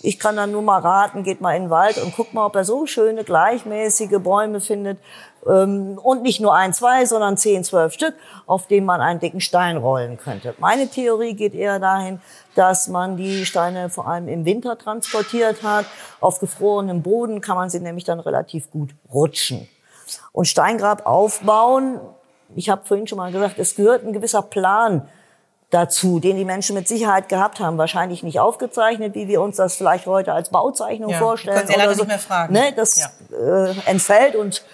Ich 0.00 0.18
kann 0.18 0.36
dann 0.36 0.52
nur 0.52 0.62
mal 0.62 0.80
raten, 0.80 1.22
geht 1.22 1.40
mal 1.40 1.54
in 1.54 1.64
den 1.64 1.70
Wald 1.70 1.96
und 2.02 2.14
guckt 2.14 2.34
mal, 2.34 2.44
ob 2.44 2.56
er 2.56 2.64
so 2.64 2.84
schöne 2.84 3.24
gleichmäßige 3.24 4.18
Bäume 4.18 4.60
findet. 4.60 4.98
Ähm, 5.46 5.98
und 6.02 6.22
nicht 6.22 6.40
nur 6.40 6.54
ein, 6.54 6.72
zwei, 6.72 7.06
sondern 7.06 7.36
zehn, 7.36 7.64
zwölf 7.64 7.92
Stück, 7.92 8.14
auf 8.46 8.66
denen 8.66 8.86
man 8.86 9.00
einen 9.00 9.20
dicken 9.20 9.40
Stein 9.40 9.76
rollen 9.76 10.18
könnte. 10.18 10.54
Meine 10.58 10.88
Theorie 10.88 11.34
geht 11.34 11.54
eher 11.54 11.78
dahin, 11.78 12.20
dass 12.54 12.88
man 12.88 13.16
die 13.16 13.46
Steine 13.46 13.88
vor 13.88 14.06
allem 14.08 14.28
im 14.28 14.44
Winter 14.44 14.76
transportiert 14.76 15.62
hat. 15.62 15.86
Auf 16.20 16.38
gefrorenem 16.38 17.02
Boden 17.02 17.40
kann 17.40 17.56
man 17.56 17.70
sie 17.70 17.80
nämlich 17.80 18.04
dann 18.04 18.20
relativ 18.20 18.70
gut 18.70 18.90
rutschen. 19.12 19.68
Und 20.32 20.46
Steingrab 20.46 21.06
aufbauen 21.06 22.00
ich 22.56 22.68
habe 22.68 22.84
vorhin 22.84 23.06
schon 23.06 23.18
mal 23.18 23.32
gesagt, 23.32 23.58
es 23.58 23.74
gehört 23.74 24.04
ein 24.04 24.12
gewisser 24.12 24.42
Plan 24.42 25.08
dazu, 25.70 26.20
den 26.20 26.36
die 26.36 26.44
Menschen 26.44 26.74
mit 26.74 26.86
Sicherheit 26.86 27.28
gehabt 27.28 27.58
haben. 27.58 27.78
Wahrscheinlich 27.78 28.22
nicht 28.22 28.38
aufgezeichnet, 28.38 29.14
wie 29.14 29.28
wir 29.28 29.40
uns 29.40 29.56
das 29.56 29.76
vielleicht 29.76 30.06
heute 30.06 30.32
als 30.32 30.50
Bauzeichnung 30.50 31.10
ja, 31.10 31.18
vorstellen. 31.18 31.66
Du 31.66 31.74
oder 31.74 31.94
so. 31.94 32.02
nicht 32.02 32.08
mehr 32.08 32.18
fragen. 32.18 32.52
Ne, 32.52 32.72
das 32.74 33.00
ja. 33.00 33.36
äh, 33.36 33.74
entfällt 33.86 34.36
und 34.36 34.64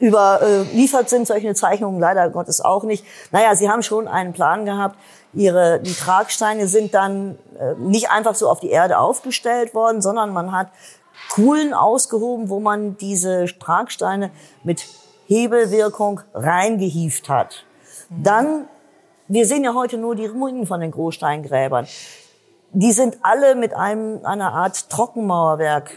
Überliefert 0.00 1.08
sind 1.08 1.26
solche 1.26 1.54
Zeichnungen 1.54 2.00
leider 2.00 2.30
Gottes 2.30 2.60
auch 2.60 2.84
nicht. 2.84 3.04
Naja, 3.32 3.54
sie 3.56 3.68
haben 3.68 3.82
schon 3.82 4.06
einen 4.06 4.32
Plan 4.32 4.64
gehabt. 4.64 4.96
Ihre, 5.34 5.80
die 5.80 5.94
Tragsteine 5.94 6.68
sind 6.68 6.94
dann 6.94 7.36
äh, 7.58 7.74
nicht 7.78 8.10
einfach 8.10 8.34
so 8.34 8.48
auf 8.48 8.60
die 8.60 8.70
Erde 8.70 8.98
aufgestellt 8.98 9.74
worden, 9.74 10.00
sondern 10.00 10.32
man 10.32 10.52
hat 10.52 10.68
Kuhlen 11.30 11.74
ausgehoben, 11.74 12.48
wo 12.48 12.60
man 12.60 12.96
diese 12.96 13.46
Tragsteine 13.58 14.30
mit 14.62 14.86
Hebelwirkung 15.34 16.20
reingehieft 16.34 17.28
hat. 17.28 17.64
Dann, 18.10 18.66
wir 19.28 19.46
sehen 19.46 19.64
ja 19.64 19.74
heute 19.74 19.98
nur 19.98 20.14
die 20.14 20.26
Ruinen 20.26 20.66
von 20.66 20.80
den 20.80 20.90
Großsteingräbern. 20.90 21.86
Die 22.72 22.92
sind 22.92 23.18
alle 23.22 23.54
mit 23.54 23.74
einem, 23.74 24.24
einer 24.24 24.52
Art 24.52 24.90
Trockenmauerwerk 24.90 25.90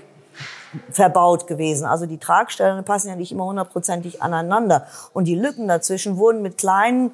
verbaut 0.91 1.47
gewesen. 1.47 1.85
Also 1.85 2.05
die 2.05 2.17
Tragsteine 2.17 2.83
passen 2.83 3.09
ja 3.09 3.15
nicht 3.15 3.31
immer 3.31 3.45
hundertprozentig 3.45 4.21
aneinander. 4.21 4.87
Und 5.13 5.25
die 5.25 5.35
Lücken 5.35 5.67
dazwischen 5.67 6.17
wurden 6.17 6.41
mit 6.41 6.57
kleinen 6.57 7.11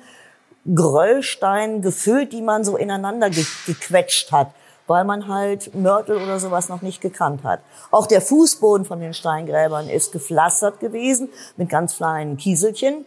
Geröllsteinen 0.66 1.82
gefüllt, 1.82 2.34
die 2.34 2.42
man 2.42 2.64
so 2.64 2.78
ineinander 2.78 3.30
ge 3.30 3.46
gequetscht 3.66 4.32
hat, 4.32 4.52
weil 4.92 5.06
man 5.06 5.30
halt 5.30 5.74
Mörtel 5.74 6.18
oder 6.18 6.38
sowas 6.38 6.68
noch 6.68 6.82
nicht 6.82 7.00
gekannt 7.00 7.46
hat. 7.46 7.62
Auch 7.92 8.08
der 8.08 8.22
Fußboden 8.22 8.86
von 8.86 9.00
den 9.00 9.14
Steingräbern 9.14 9.88
ist 9.88 10.12
gepflastert 10.12 10.82
gewesen 10.82 11.30
mit 11.56 11.70
ganz 11.70 11.96
kleinen 11.96 12.36
Kieselchen. 12.36 13.06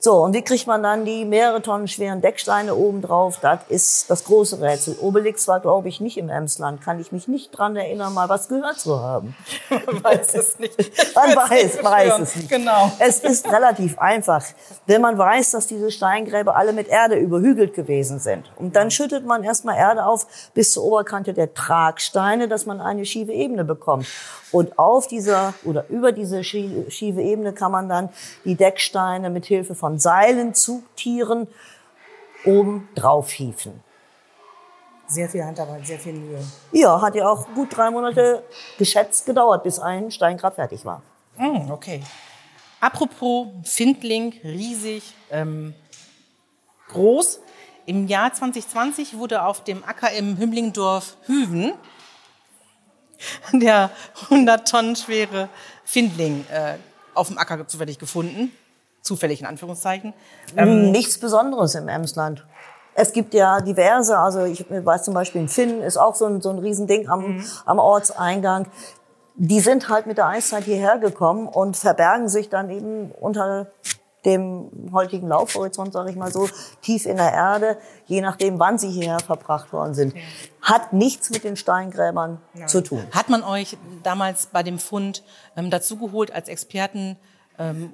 So, 0.00 0.22
und 0.22 0.32
wie 0.32 0.42
kriegt 0.42 0.68
man 0.68 0.80
dann 0.80 1.04
die 1.04 1.24
mehrere 1.24 1.60
Tonnen 1.60 1.88
schweren 1.88 2.20
Decksteine 2.20 2.76
oben 2.76 3.02
drauf? 3.02 3.38
Das 3.42 3.58
ist 3.68 4.08
das 4.08 4.22
große 4.22 4.60
Rätsel. 4.60 4.96
Obelix 5.00 5.48
war, 5.48 5.58
glaube 5.58 5.88
ich, 5.88 6.00
nicht 6.00 6.18
im 6.18 6.28
Emsland. 6.28 6.80
Kann 6.80 7.00
ich 7.00 7.10
mich 7.10 7.26
nicht 7.26 7.50
dran 7.50 7.74
erinnern, 7.74 8.14
mal 8.14 8.28
was 8.28 8.48
gehört 8.48 8.78
zu 8.78 9.00
haben. 9.00 9.34
Man 9.68 10.04
weiß 10.04 10.34
es 10.34 10.58
nicht. 10.60 10.78
Man 11.16 11.34
weiß, 11.34 11.82
weiß 11.82 12.18
es 12.20 12.36
nicht. 12.36 12.48
Genau. 12.48 12.92
Es 13.00 13.18
ist 13.20 13.50
relativ 13.50 13.98
einfach. 13.98 14.44
Wenn 14.86 15.02
man 15.02 15.18
weiß, 15.18 15.50
dass 15.50 15.66
diese 15.66 15.90
Steingräber 15.90 16.54
alle 16.54 16.72
mit 16.72 16.86
Erde 16.86 17.16
überhügelt 17.16 17.74
gewesen 17.74 18.20
sind. 18.20 18.52
Und 18.54 18.76
dann 18.76 18.92
schüttet 18.92 19.26
man 19.26 19.42
erstmal 19.42 19.76
Erde 19.76 20.06
auf 20.06 20.26
bis 20.54 20.72
zur 20.72 20.84
Oberkante 20.84 21.34
der 21.34 21.54
Tragsteine, 21.54 22.46
dass 22.46 22.66
man 22.66 22.80
eine 22.80 23.04
schiefe 23.04 23.32
Ebene 23.32 23.64
bekommt. 23.64 24.06
Und 24.52 24.78
auf 24.78 25.06
dieser 25.08 25.54
oder 25.64 25.86
über 25.88 26.12
diese 26.12 26.42
schiefe 26.42 27.20
Ebene 27.20 27.52
kann 27.52 27.72
man 27.72 27.88
dann 27.88 28.08
die 28.44 28.54
Decksteine 28.54 29.30
mit 29.30 29.46
Hilfe 29.46 29.74
von 29.74 29.98
Seilen, 29.98 30.54
Zugtieren 30.54 31.48
oben 32.44 32.88
drauf 32.94 33.30
hieven. 33.30 33.82
Sehr 35.06 35.28
viel 35.28 35.42
Handarbeit, 35.42 35.86
sehr 35.86 35.98
viel 35.98 36.12
Mühe. 36.12 36.38
Ja, 36.72 37.00
hat 37.00 37.14
ja 37.14 37.28
auch 37.28 37.46
gut 37.54 37.74
drei 37.74 37.90
Monate 37.90 38.42
geschätzt 38.76 39.24
gedauert, 39.24 39.62
bis 39.62 39.78
ein 39.78 40.10
Steingrab 40.10 40.54
fertig 40.54 40.84
war. 40.84 41.02
Mm, 41.38 41.70
okay. 41.70 42.02
Apropos 42.80 43.48
Findling, 43.64 44.34
riesig, 44.44 45.14
ähm, 45.30 45.74
groß. 46.88 47.40
Im 47.86 48.06
Jahr 48.06 48.32
2020 48.34 49.16
wurde 49.16 49.42
auf 49.44 49.64
dem 49.64 49.82
Acker 49.82 50.12
im 50.12 50.36
Hümlingdorf 50.36 51.16
Hüven 51.26 51.72
der 53.52 53.90
100 54.24 54.68
Tonnen 54.68 54.96
schwere 54.96 55.48
Findling 55.84 56.44
äh, 56.50 56.74
auf 57.14 57.28
dem 57.28 57.38
Acker 57.38 57.66
zufällig 57.66 57.98
gefunden. 57.98 58.52
Zufällig 59.02 59.40
in 59.40 59.46
Anführungszeichen. 59.46 60.12
Ähm, 60.56 60.90
Nichts 60.90 61.18
Besonderes 61.18 61.74
im 61.74 61.88
Emsland. 61.88 62.44
Es 62.94 63.12
gibt 63.12 63.32
ja 63.32 63.60
diverse, 63.60 64.18
also 64.18 64.44
ich 64.44 64.64
weiß 64.68 65.04
zum 65.04 65.14
Beispiel 65.14 65.40
in 65.40 65.48
Finn 65.48 65.82
ist 65.82 65.96
auch 65.96 66.16
so 66.16 66.26
ein, 66.26 66.40
so 66.40 66.50
ein 66.50 66.58
Riesending 66.58 67.08
am, 67.08 67.36
mhm. 67.36 67.44
am 67.64 67.78
Ortseingang. 67.78 68.66
Die 69.36 69.60
sind 69.60 69.88
halt 69.88 70.06
mit 70.06 70.18
der 70.18 70.26
Eiszeit 70.26 70.64
hierher 70.64 70.98
gekommen 70.98 71.46
und 71.46 71.76
verbergen 71.76 72.28
sich 72.28 72.48
dann 72.48 72.70
eben 72.70 73.12
unter 73.12 73.68
dem 74.24 74.90
heutigen 74.92 75.28
Laufhorizont, 75.28 75.92
sage 75.92 76.10
ich 76.10 76.16
mal 76.16 76.32
so, 76.32 76.48
tief 76.82 77.06
in 77.06 77.16
der 77.16 77.32
Erde, 77.32 77.78
je 78.06 78.20
nachdem, 78.20 78.58
wann 78.58 78.78
sie 78.78 78.90
hierher 78.90 79.20
verbracht 79.20 79.72
worden 79.72 79.94
sind. 79.94 80.14
Hat 80.60 80.92
nichts 80.92 81.30
mit 81.30 81.44
den 81.44 81.56
Steingräbern 81.56 82.40
ja. 82.54 82.66
zu 82.66 82.82
tun. 82.82 83.06
Hat 83.12 83.28
man 83.28 83.44
euch 83.44 83.78
damals 84.02 84.46
bei 84.46 84.62
dem 84.62 84.78
Fund 84.78 85.22
ähm, 85.56 85.70
dazugeholt 85.70 86.32
als 86.32 86.48
Experten, 86.48 87.16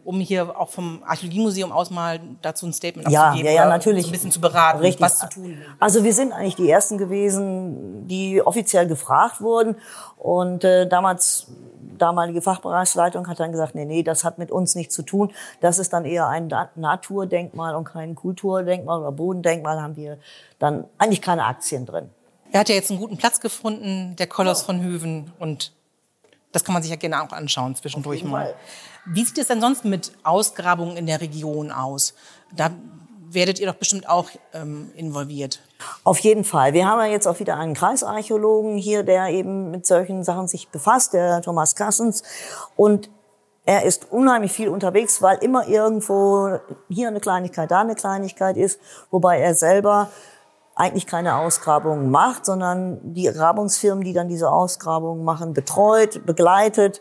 um 0.05 0.21
hier 0.21 0.59
auch 0.59 0.69
vom 0.69 1.03
Archäologiemuseum 1.07 1.73
aus 1.73 1.91
mal 1.91 2.21
dazu 2.43 2.67
ein 2.67 2.73
Statement 2.73 3.11
ja, 3.11 3.29
abzugeben? 3.29 3.53
Ja, 3.53 3.63
ja, 3.63 3.69
natürlich. 3.69 4.05
So 4.05 4.11
ein 4.11 4.13
bisschen 4.13 4.31
zu 4.31 4.41
beraten, 4.41 4.81
Richtig. 4.81 5.01
was 5.01 5.19
zu 5.19 5.29
tun. 5.29 5.59
Also 5.81 6.05
wir 6.05 6.13
sind 6.13 6.33
eigentlich 6.33 6.57
die 6.57 6.69
Ersten 6.69 6.99
gewesen, 6.99 8.07
die 8.07 8.43
offiziell 8.43 8.87
gefragt 8.87 9.41
wurden. 9.41 9.77
Und 10.19 10.65
äh, 10.65 10.87
damals 10.87 11.47
damalige 11.99 12.43
Fachbereichsleitung 12.43 13.29
hat 13.29 13.41
dann 13.41 13.53
gesagt, 13.53 13.75
nee, 13.75 13.85
nee, 13.85 14.03
das 14.03 14.25
hat 14.25 14.39
mit 14.39 14.51
uns 14.51 14.75
nichts 14.75 14.95
zu 14.95 15.03
tun. 15.03 15.33
Das 15.61 15.79
ist 15.79 15.93
dann 15.93 16.05
eher 16.05 16.29
ein 16.29 16.53
Naturdenkmal 16.75 17.75
und 17.75 17.85
kein 17.85 18.15
Kulturdenkmal 18.15 19.01
oder 19.01 19.13
Bodendenkmal, 19.13 19.81
haben 19.81 19.97
wir 19.97 20.19
dann 20.59 20.85
eigentlich 20.99 21.23
keine 21.23 21.45
Aktien 21.45 21.87
drin. 21.87 22.11
Er 22.53 22.61
hat 22.61 22.69
ja 22.69 22.75
jetzt 22.75 22.91
einen 22.91 23.01
guten 23.01 23.17
Platz 23.17 23.41
gefunden, 23.41 24.15
der 24.17 24.27
Koloss 24.27 24.63
von 24.63 24.83
Höven 24.83 25.33
und 25.39 25.73
das 26.55 26.65
kann 26.65 26.73
man 26.73 26.83
sich 26.83 26.91
ja 26.91 26.97
gerne 26.97 27.23
auch 27.23 27.33
anschauen 27.33 27.75
zwischendurch 27.75 28.23
mal. 28.25 28.47
Fall. 28.47 28.55
Wie 29.07 29.25
sieht 29.25 29.39
es 29.39 29.49
denn 29.49 29.61
sonst 29.61 29.85
mit 29.85 30.13
Ausgrabungen 30.23 30.97
in 30.97 31.07
der 31.07 31.21
Region 31.21 31.73
aus? 31.73 32.15
Da 32.55 32.71
werdet 33.29 33.59
ihr 33.59 33.67
doch 33.67 33.75
bestimmt 33.75 34.09
auch 34.09 34.29
ähm, 34.53 34.93
involviert. 34.95 35.61
Auf 36.05 36.21
jeden 36.21 36.45
Fall. 36.45 36.73
Wir 36.73 36.87
haben 36.87 37.01
ja 37.01 37.07
jetzt 37.07 37.27
auch 37.27 37.41
wieder 37.41 37.57
einen 37.57 37.75
Kreisarchäologen 37.75 38.79
hier, 38.79 39.03
der 39.03 39.29
eben 39.31 39.73
mit 39.73 39.85
solchen 39.85 40.23
Sachen 40.23 40.47
sich 40.47 40.69
befasst, 40.69 41.13
der 41.13 41.43
Thomas 41.43 41.75
Kassens. 41.75 42.23
Und 42.77 43.11
er 43.67 43.83
ist 43.83 44.13
unheimlich 44.13 44.53
viel 44.53 44.69
unterwegs, 44.69 45.23
weil 45.23 45.39
immer 45.39 45.67
irgendwo 45.67 46.61
hier 46.89 47.09
eine 47.09 47.21
Kleinigkeit, 47.21 47.71
da 47.71 47.81
eine 47.81 47.97
Kleinigkeit 47.97 48.57
ist, 48.57 48.79
wobei 49.11 49.41
er 49.41 49.55
selber 49.55 50.11
eigentlich 50.75 51.07
keine 51.07 51.37
Ausgrabungen 51.37 52.11
macht, 52.11 52.47
sondern 52.47 52.99
die 53.03 53.25
Grabungsfirmen, 53.25 54.05
die 54.05 54.13
dann 54.13 54.29
diese 54.29 54.51
Ausgrabungen 54.51 55.25
machen, 55.25 55.55
betreut, 55.55 56.27
begleitet. 56.27 57.01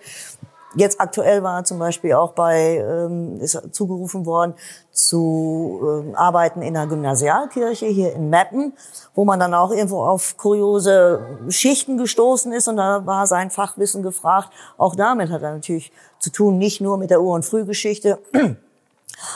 Jetzt 0.76 1.00
aktuell 1.00 1.44
war 1.44 1.60
er 1.60 1.64
zum 1.66 1.78
Beispiel 1.78 2.14
auch 2.14 2.32
bei, 2.32 2.78
ähm, 2.78 3.40
ist 3.40 3.62
zugerufen 3.74 4.26
worden 4.26 4.56
zu 4.92 5.80
ähm, 5.84 6.16
Arbeiten 6.16 6.64
in 6.64 6.74
der 6.74 6.88
Gymnasialkirche 6.88 7.86
hier 7.86 8.14
in 8.14 8.30
Meppen, 8.30 8.74
wo 9.14 9.24
man 9.24 9.40
dann 9.40 9.54
auch 9.54 9.72
irgendwo 9.72 10.04
auf 10.04 10.36
kuriose 10.38 11.22
Schichten 11.50 11.98
gestoßen 11.98 12.52
ist 12.54 12.68
und 12.68 12.78
da 12.78 13.06
war 13.06 13.28
sein 13.28 13.52
Fachwissen 13.52 14.02
gefragt. 14.02 14.50
Auch 14.78 14.96
damit 14.96 15.30
hat 15.30 15.44
er 15.44 15.54
natürlich 15.54 15.92
zu 16.18 16.32
tun, 16.32 16.58
nicht 16.58 16.82
nur 16.82 16.98
mit 16.98 17.12
der 17.12 17.22
Ur- 17.22 17.36
und 17.36 17.46
Frühgeschichte, 17.46 18.20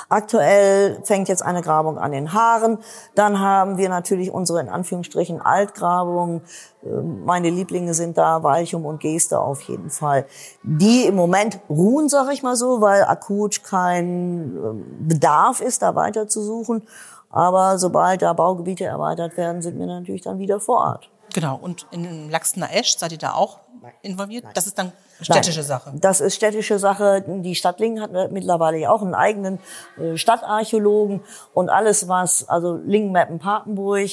Aktuell 0.10 1.00
fängt 1.04 1.28
jetzt 1.30 1.44
eine 1.44 1.62
Grabung 1.62 1.98
an 1.98 2.12
den 2.12 2.34
Haaren. 2.34 2.80
Dann 3.16 3.40
haben 3.40 3.78
wir 3.78 3.90
natürlich 3.90 4.32
unsere 4.32 4.60
in 4.60 4.70
Anführungsstrichen 4.70 5.42
Altgrabungen. 5.42 6.42
Ähm, 6.84 7.24
meine 7.26 7.50
Lieblinge 7.50 7.94
sind 7.94 8.18
da 8.18 8.44
Walchum 8.44 8.86
und 8.86 9.00
Geste 9.00 9.40
auf 9.40 9.62
jeden 9.62 9.90
Fall. 9.90 10.26
Die 10.64 11.06
im 11.06 11.16
Moment 11.16 11.60
ruhen, 11.70 12.10
sage 12.10 12.34
ich 12.34 12.44
mal 12.44 12.56
so, 12.56 12.82
weil 12.82 13.04
akut 13.04 13.64
kein 13.64 14.56
ähm, 14.56 15.08
Bedarf 15.08 15.62
ist, 15.62 15.82
da 15.82 15.96
weiter 15.96 16.28
zu 16.28 16.42
suchen. 16.42 16.84
Aber 17.30 17.78
sobald 17.78 18.22
da 18.22 18.34
Baugebiete 18.34 18.86
erweitert 18.86 19.38
werden, 19.38 19.62
sind 19.62 19.78
wir 19.80 19.86
natürlich 19.86 20.22
dann 20.22 20.40
wieder 20.40 20.60
vor 20.60 20.78
Ort. 20.78 21.10
Genau. 21.38 21.56
Und 21.62 21.86
in 21.92 22.32
Laxner 22.32 22.74
Esch 22.74 22.98
seid 22.98 23.12
ihr 23.12 23.20
da 23.20 23.34
auch 23.34 23.60
involviert? 24.02 24.44
Nein. 24.44 24.54
Das 24.56 24.66
ist 24.66 24.76
dann 24.76 24.92
Städtische 25.22 25.60
Nein, 25.60 25.68
Sache. 25.68 25.94
Das 25.96 26.20
ist 26.20 26.36
städtische 26.36 26.80
Sache. 26.80 27.24
Die 27.28 27.54
Stadt 27.54 27.80
Lingen 27.80 28.02
hat 28.02 28.32
mittlerweile 28.32 28.78
ja 28.78 28.90
auch 28.90 29.04
einen 29.04 29.14
eigenen 29.14 29.60
äh, 30.00 30.18
Stadtarchäologen 30.18 31.22
und 31.54 31.70
alles, 31.70 32.08
was 32.08 32.50
also 32.50 32.80
Lingen, 32.84 33.12
Meppen, 33.12 33.38
Papenburg 33.38 34.10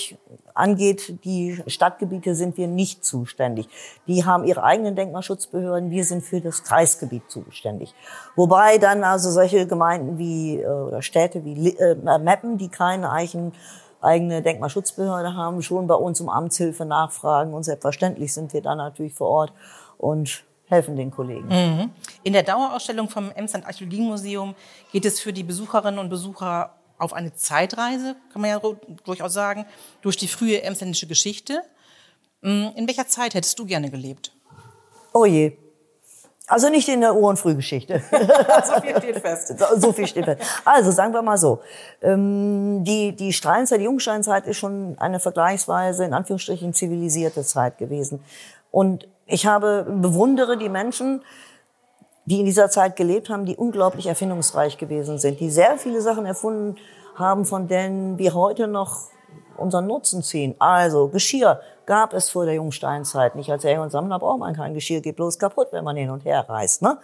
angeht, 0.54 1.24
die 1.24 1.62
Stadtgebiete 1.66 2.34
sind 2.34 2.58
wir 2.58 2.68
nicht 2.68 3.04
zuständig. 3.06 3.68
Die 4.06 4.24
haben 4.24 4.44
ihre 4.44 4.62
eigenen 4.62 4.94
Denkmalschutzbehörden, 4.94 5.90
wir 5.90 6.04
sind 6.04 6.22
für 6.22 6.40
das 6.42 6.62
Kreisgebiet 6.62 7.30
zuständig. 7.30 7.94
Wobei 8.36 8.78
dann 8.78 9.02
also 9.02 9.30
solche 9.30 9.66
Gemeinden 9.66 10.18
wie 10.18 10.60
äh, 10.60 10.66
oder 10.66 11.00
Städte 11.00 11.42
wie 11.44 11.76
äh, 11.76 12.18
Meppen, 12.18 12.58
die 12.58 12.68
keine 12.68 13.10
Eichen 13.10 13.52
eigene 14.04 14.42
Denkmalschutzbehörde 14.42 15.34
haben, 15.34 15.62
schon 15.62 15.86
bei 15.86 15.94
uns 15.94 16.20
um 16.20 16.28
Amtshilfe 16.28 16.84
nachfragen 16.84 17.54
und 17.54 17.62
selbstverständlich 17.62 18.32
sind 18.32 18.52
wir 18.52 18.62
dann 18.62 18.78
natürlich 18.78 19.14
vor 19.14 19.28
Ort 19.28 19.52
und 19.98 20.44
helfen 20.66 20.96
den 20.96 21.10
Kollegen. 21.10 21.48
Mhm. 21.48 21.90
In 22.22 22.32
der 22.32 22.42
Dauerausstellung 22.42 23.08
vom 23.08 23.30
Emsland 23.32 23.66
Archäologiemuseum 23.66 24.54
geht 24.92 25.04
es 25.04 25.20
für 25.20 25.32
die 25.32 25.42
Besucherinnen 25.42 25.98
und 25.98 26.08
Besucher 26.08 26.74
auf 26.98 27.12
eine 27.12 27.34
Zeitreise, 27.34 28.16
kann 28.32 28.40
man 28.42 28.50
ja 28.50 28.60
durchaus 29.04 29.32
sagen, 29.32 29.66
durch 30.00 30.16
die 30.16 30.28
frühe 30.28 30.62
emsländische 30.62 31.06
Geschichte. 31.06 31.62
Mhm. 32.40 32.72
In 32.76 32.86
welcher 32.86 33.06
Zeit 33.06 33.34
hättest 33.34 33.58
du 33.58 33.66
gerne 33.66 33.90
gelebt? 33.90 34.32
Oh 35.12 35.24
je. 35.24 35.56
Also 36.46 36.68
nicht 36.68 36.88
in 36.88 37.00
der 37.00 37.14
Ur- 37.14 37.30
und 37.30 37.38
Frühgeschichte. 37.38 38.02
so 38.64 38.80
viel 38.80 38.96
steht 38.98 39.18
fest. 39.18 39.54
So 39.76 39.92
viel 39.92 40.06
steht 40.06 40.24
fest. 40.26 40.42
Also 40.64 40.90
sagen 40.90 41.14
wir 41.14 41.22
mal 41.22 41.38
so. 41.38 41.60
Ähm, 42.02 42.84
die, 42.84 43.16
die 43.16 43.32
Steinzeit, 43.32 43.80
die 43.80 43.84
Jungsteinzeit 43.84 44.46
ist 44.46 44.58
schon 44.58 44.96
eine 44.98 45.20
vergleichsweise, 45.20 46.04
in 46.04 46.12
Anführungsstrichen, 46.12 46.74
zivilisierte 46.74 47.44
Zeit 47.44 47.78
gewesen. 47.78 48.22
Und 48.70 49.08
ich 49.26 49.46
habe, 49.46 49.86
bewundere 49.88 50.58
die 50.58 50.68
Menschen, 50.68 51.22
die 52.26 52.40
in 52.40 52.46
dieser 52.46 52.68
Zeit 52.68 52.96
gelebt 52.96 53.30
haben, 53.30 53.46
die 53.46 53.56
unglaublich 53.56 54.06
erfindungsreich 54.06 54.76
gewesen 54.76 55.18
sind, 55.18 55.40
die 55.40 55.50
sehr 55.50 55.78
viele 55.78 56.02
Sachen 56.02 56.26
erfunden 56.26 56.76
haben, 57.14 57.46
von 57.46 57.68
denen 57.68 58.18
wir 58.18 58.34
heute 58.34 58.66
noch 58.66 59.08
unseren 59.56 59.86
Nutzen 59.86 60.22
ziehen. 60.22 60.54
Also 60.58 61.08
Geschirr 61.08 61.60
gab 61.86 62.12
es 62.14 62.30
vor 62.30 62.44
der 62.44 62.54
Jungsteinzeit 62.54 63.36
nicht. 63.36 63.50
Als 63.50 63.64
Jäger 63.64 63.82
und 63.82 63.90
Sammler 63.90 64.18
braucht 64.18 64.40
man 64.40 64.54
kein 64.54 64.74
Geschirr, 64.74 65.00
geht 65.00 65.16
bloß 65.16 65.38
kaputt, 65.38 65.68
wenn 65.70 65.84
man 65.84 65.96
hin 65.96 66.10
und 66.10 66.24
her 66.24 66.48
reist. 66.48 66.82
Ne? 66.82 66.98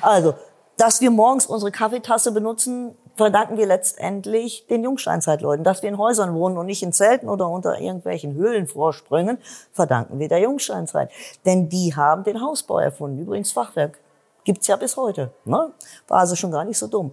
Also, 0.00 0.34
dass 0.76 1.00
wir 1.00 1.10
morgens 1.10 1.46
unsere 1.46 1.72
Kaffeetasse 1.72 2.32
benutzen, 2.32 2.96
verdanken 3.16 3.58
wir 3.58 3.66
letztendlich 3.66 4.66
den 4.68 4.84
Jungsteinzeitleuten. 4.84 5.64
Dass 5.64 5.82
wir 5.82 5.88
in 5.88 5.98
Häusern 5.98 6.34
wohnen 6.34 6.56
und 6.56 6.66
nicht 6.66 6.82
in 6.82 6.92
Zelten 6.92 7.28
oder 7.28 7.48
unter 7.48 7.78
irgendwelchen 7.80 8.34
Höhlenvorsprüngen, 8.34 9.38
verdanken 9.72 10.18
wir 10.20 10.28
der 10.28 10.38
Jungsteinzeit. 10.38 11.10
Denn 11.44 11.68
die 11.68 11.96
haben 11.96 12.22
den 12.22 12.40
Hausbau 12.40 12.78
erfunden. 12.78 13.18
Übrigens 13.18 13.50
Fachwerk 13.52 13.98
gibt's 14.44 14.68
ja 14.68 14.76
bis 14.76 14.96
heute. 14.96 15.32
Ne? 15.44 15.72
War 16.06 16.20
also 16.20 16.36
schon 16.36 16.52
gar 16.52 16.64
nicht 16.64 16.78
so 16.78 16.86
dumm. 16.86 17.12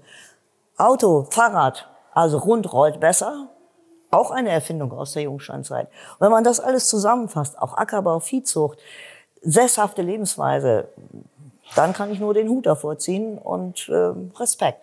Auto, 0.77 1.25
Fahrrad, 1.31 1.87
also 2.13 2.37
rund 2.37 2.71
rollt 2.71 2.99
besser, 2.99 3.47
auch 4.15 4.31
eine 4.31 4.49
Erfindung 4.49 4.91
aus 4.91 5.13
der 5.13 5.23
Jungsteinzeit. 5.23 5.87
Und 5.87 6.21
wenn 6.21 6.31
man 6.31 6.43
das 6.43 6.59
alles 6.59 6.87
zusammenfasst, 6.87 7.59
auch 7.59 7.77
Ackerbau, 7.77 8.19
Viehzucht, 8.19 8.79
sesshafte 9.41 10.01
Lebensweise, 10.01 10.87
dann 11.75 11.93
kann 11.93 12.11
ich 12.11 12.19
nur 12.19 12.33
den 12.33 12.49
Hut 12.49 12.65
davor 12.65 12.97
ziehen 12.97 13.37
und 13.37 13.89
äh, 13.89 14.11
Respekt. 14.39 14.79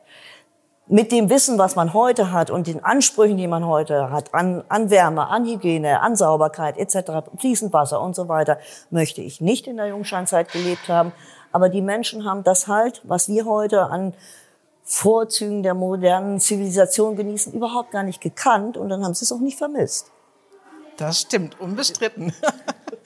Mit 0.89 1.13
dem 1.13 1.31
Wissen, 1.31 1.59
was 1.59 1.77
man 1.77 1.95
heute 1.95 2.33
hat 2.33 2.51
und 2.51 2.67
den 2.67 2.85
Ansprüchen, 2.85 3.37
die 3.37 3.47
man 3.47 3.67
heute 3.67 4.11
hat, 4.11 4.35
an, 4.35 4.65
an 4.69 4.91
Wärme, 4.91 5.29
an 5.29 5.47
Hygiene, 5.47 6.01
an 6.01 6.17
Sauberkeit 6.17 6.77
etc., 6.77 7.29
fließend 7.39 7.73
Wasser 7.73 8.01
und 8.01 8.17
so 8.17 8.29
weiter, 8.29 8.59
möchte 8.91 9.23
ich 9.23 9.41
nicht 9.41 9.69
in 9.69 9.77
der 9.77 9.87
Jungsteinzeit 9.87 10.51
gelebt 10.51 10.89
haben. 10.89 11.13
Aber 11.53 11.69
die 11.69 11.83
Menschen 11.83 12.25
haben 12.25 12.43
das 12.43 12.67
halt, 12.67 13.01
was 13.05 13.29
wir 13.29 13.45
heute 13.45 13.85
an 13.85 14.15
Vorzügen 14.85 15.63
der 15.63 15.75
modernen 15.75 16.41
Zivilisation 16.41 17.17
genießen, 17.17 17.53
überhaupt 17.53 17.93
gar 17.93 18.03
nicht 18.03 18.21
gekannt 18.21 18.77
und 18.77 18.89
dann 18.89 19.05
haben 19.05 19.15
sie 19.15 19.25
es 19.25 19.33
auch 19.33 19.41
nicht 19.41 19.59
vermisst. 19.59 20.11
Das 20.97 21.21
stimmt, 21.21 21.61
unbestritten. 21.61 22.33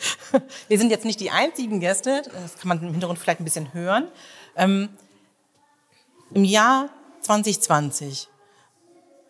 Wir 0.69 0.79
sind 0.79 0.91
jetzt 0.91 1.05
nicht 1.05 1.21
die 1.21 1.31
einzigen 1.31 1.81
Gäste, 1.81 2.23
das 2.25 2.59
kann 2.59 2.69
man 2.69 2.83
im 2.83 2.91
Hintergrund 2.91 3.19
vielleicht 3.19 3.41
ein 3.41 3.45
bisschen 3.45 3.73
hören. 3.73 4.09
Ähm, 4.57 4.89
Im 6.33 6.45
Jahr 6.45 6.89
2020 7.21 8.29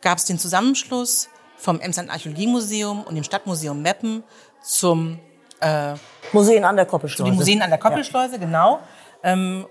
gab 0.01 0.19
es 0.19 0.25
den 0.25 0.39
Zusammenschluss 0.39 1.29
vom 1.57 1.81
Emsland 1.81 2.11
Archäologiemuseum 2.11 3.03
und 3.05 3.15
dem 3.15 3.25
Stadtmuseum 3.25 3.83
Meppen 3.83 4.23
zum 4.63 5.19
äh, 5.61 5.95
Museen 6.33 6.65
an 6.65 6.77
der 6.77 6.87
Koppelschleuse. 6.87 7.25
Zu 7.25 7.31
den 7.31 7.37
Museen 7.37 7.63
an 7.63 7.71
der 7.71 7.79
Koppelschleuse, 7.79 8.35
ja. 8.35 8.39
genau. 8.39 8.81
Ähm, 9.23 9.67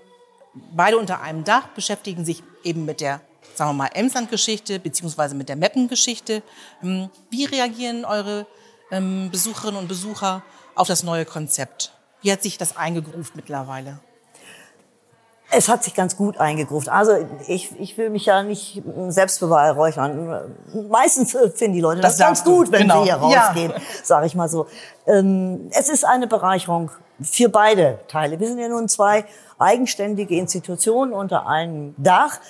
beide 0.74 0.98
unter 0.98 1.20
einem 1.20 1.44
Dach 1.44 1.68
beschäftigen 1.68 2.24
sich 2.24 2.42
eben 2.62 2.84
mit 2.84 3.00
der, 3.00 3.20
sagen 3.54 3.70
wir 3.70 3.84
mal, 3.84 3.90
Emsland-Geschichte 3.92 4.78
beziehungsweise 4.78 5.34
mit 5.34 5.48
der 5.48 5.56
Meppen-Geschichte. 5.56 6.42
Ähm, 6.82 7.10
wie 7.30 7.44
reagieren 7.44 8.04
eure 8.04 8.46
ähm, 8.90 9.30
Besucherinnen 9.30 9.80
und 9.80 9.88
Besucher 9.88 10.42
auf 10.74 10.88
das 10.88 11.02
neue 11.02 11.24
Konzept? 11.24 11.92
Wie 12.22 12.32
hat 12.32 12.42
sich 12.42 12.58
das 12.58 12.76
eingegruft 12.76 13.36
mittlerweile? 13.36 14.00
Es 15.50 15.68
hat 15.68 15.84
sich 15.84 15.94
ganz 15.94 16.16
gut 16.16 16.38
eingegruft. 16.38 16.88
Also 16.88 17.12
ich, 17.46 17.78
ich 17.78 17.96
will 17.96 18.10
mich 18.10 18.26
ja 18.26 18.42
nicht 18.42 18.82
selbst 19.08 19.38
beweihräuchern. 19.38 20.56
Meistens 20.90 21.36
finden 21.54 21.74
die 21.74 21.80
Leute 21.80 22.00
das, 22.00 22.16
das 22.16 22.26
ganz 22.26 22.44
gut, 22.44 22.72
wenn 22.72 22.82
genau. 22.82 23.04
sie 23.04 23.04
hier 23.04 23.14
rausgehen, 23.14 23.70
ja. 23.70 23.80
sage 24.02 24.26
ich 24.26 24.34
mal 24.34 24.48
so. 24.48 24.66
Ähm, 25.06 25.68
es 25.70 25.88
ist 25.88 26.04
eine 26.04 26.26
Bereicherung 26.26 26.90
für 27.20 27.48
beide 27.48 27.98
Teile. 28.08 28.38
Wir 28.40 28.48
sind 28.48 28.58
ja 28.58 28.68
nun 28.68 28.88
zwei 28.88 29.24
eigenständige 29.58 30.36
Institutionen 30.36 31.12
unter 31.12 31.46
einem 31.46 31.94
Dach. 31.98 32.40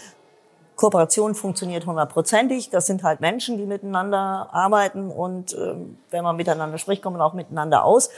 Kooperation 0.76 1.34
funktioniert 1.34 1.86
hundertprozentig. 1.86 2.70
Das 2.70 2.86
sind 2.86 3.02
halt 3.02 3.20
Menschen, 3.20 3.56
die 3.56 3.64
miteinander 3.64 4.48
arbeiten 4.52 5.10
und 5.10 5.54
äh, 5.54 5.74
wenn 6.10 6.22
man 6.22 6.36
miteinander 6.36 6.78
spricht, 6.78 7.02
kommt 7.02 7.16
man 7.16 7.26
auch 7.26 7.34
miteinander 7.34 7.84
aus. 7.84 8.10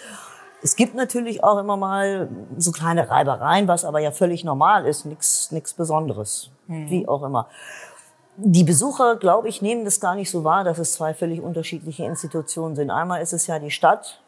Es 0.60 0.74
gibt 0.74 0.96
natürlich 0.96 1.44
auch 1.44 1.58
immer 1.58 1.76
mal 1.76 2.28
so 2.56 2.72
kleine 2.72 3.08
Reibereien, 3.08 3.68
was 3.68 3.84
aber 3.84 4.00
ja 4.00 4.10
völlig 4.10 4.42
normal 4.42 4.86
ist, 4.86 5.06
nichts 5.06 5.52
nichts 5.52 5.72
Besonderes, 5.72 6.50
mhm. 6.66 6.90
wie 6.90 7.06
auch 7.06 7.22
immer. 7.22 7.46
Die 8.36 8.64
Besucher, 8.64 9.16
glaube 9.16 9.48
ich, 9.48 9.62
nehmen 9.62 9.84
das 9.84 10.00
gar 10.00 10.14
nicht 10.14 10.30
so 10.30 10.42
wahr, 10.44 10.64
dass 10.64 10.78
es 10.78 10.94
zwei 10.94 11.14
völlig 11.14 11.40
unterschiedliche 11.40 12.04
Institutionen 12.04 12.74
sind. 12.74 12.90
Einmal 12.90 13.20
ist 13.20 13.32
es 13.32 13.46
ja 13.46 13.58
die 13.58 13.70
Stadt, 13.70 14.20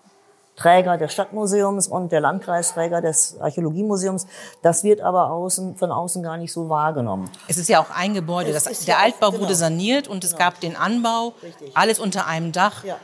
Träger 0.56 0.98
des 0.98 1.12
Stadtmuseums 1.12 1.88
und 1.88 2.12
der 2.12 2.20
Landkreisträger 2.20 3.00
des 3.00 3.40
Archäologiemuseums. 3.40 4.26
Das 4.62 4.84
wird 4.84 5.00
aber 5.00 5.30
außen, 5.30 5.76
von 5.76 5.90
außen 5.90 6.22
gar 6.22 6.36
nicht 6.36 6.52
so 6.52 6.68
wahrgenommen. 6.68 7.30
Es 7.48 7.56
ist 7.56 7.68
ja 7.68 7.80
auch 7.80 7.90
ein 7.90 8.12
Gebäude. 8.14 8.52
Das, 8.52 8.64
der 8.64 8.96
ja 8.96 9.00
Altbau 9.00 9.30
genau. 9.30 9.44
wurde 9.44 9.54
saniert 9.54 10.06
und 10.08 10.22
es 10.22 10.32
genau. 10.32 10.44
gab 10.44 10.60
den 10.60 10.76
Anbau. 10.76 11.32
Richtig. 11.42 11.76
Alles 11.76 11.98
unter 11.98 12.26
einem 12.26 12.52
Dach. 12.52 12.84
Ja. 12.84 12.96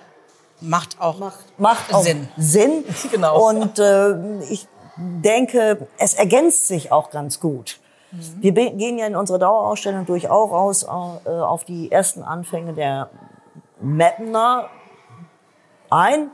Macht 0.61 1.01
auch, 1.01 1.19
macht, 1.19 1.59
macht 1.59 1.95
auch 1.95 2.03
Sinn. 2.03 2.29
Sinn. 2.37 2.85
genau. 3.11 3.49
Und 3.49 3.79
äh, 3.79 4.43
ich 4.45 4.67
denke, 4.97 5.87
es 5.99 6.15
ergänzt 6.15 6.67
sich 6.67 6.93
auch 6.93 7.11
ganz 7.11 7.41
gut. 7.41 7.79
Mhm. 8.11 8.37
Wir 8.41 8.53
gehen 8.53 8.99
ja 8.99 9.07
in 9.07 9.17
unserer 9.17 9.39
Dauerausstellung 9.39 10.07
durchaus 10.07 10.83
äh, 10.83 10.87
auf 10.87 11.65
die 11.65 11.91
ersten 11.91 12.23
Anfänge 12.23 12.73
der 12.73 13.11
Mapner 13.81 14.69
ein. 15.91 16.31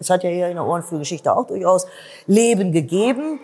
Es 0.00 0.10
hat 0.10 0.22
ja 0.22 0.30
hier 0.30 0.48
in 0.48 0.54
der 0.54 0.66
Ohrenfrühgeschichte 0.66 1.34
auch 1.36 1.46
durchaus 1.46 1.86
Leben 2.26 2.72
gegeben. 2.72 3.40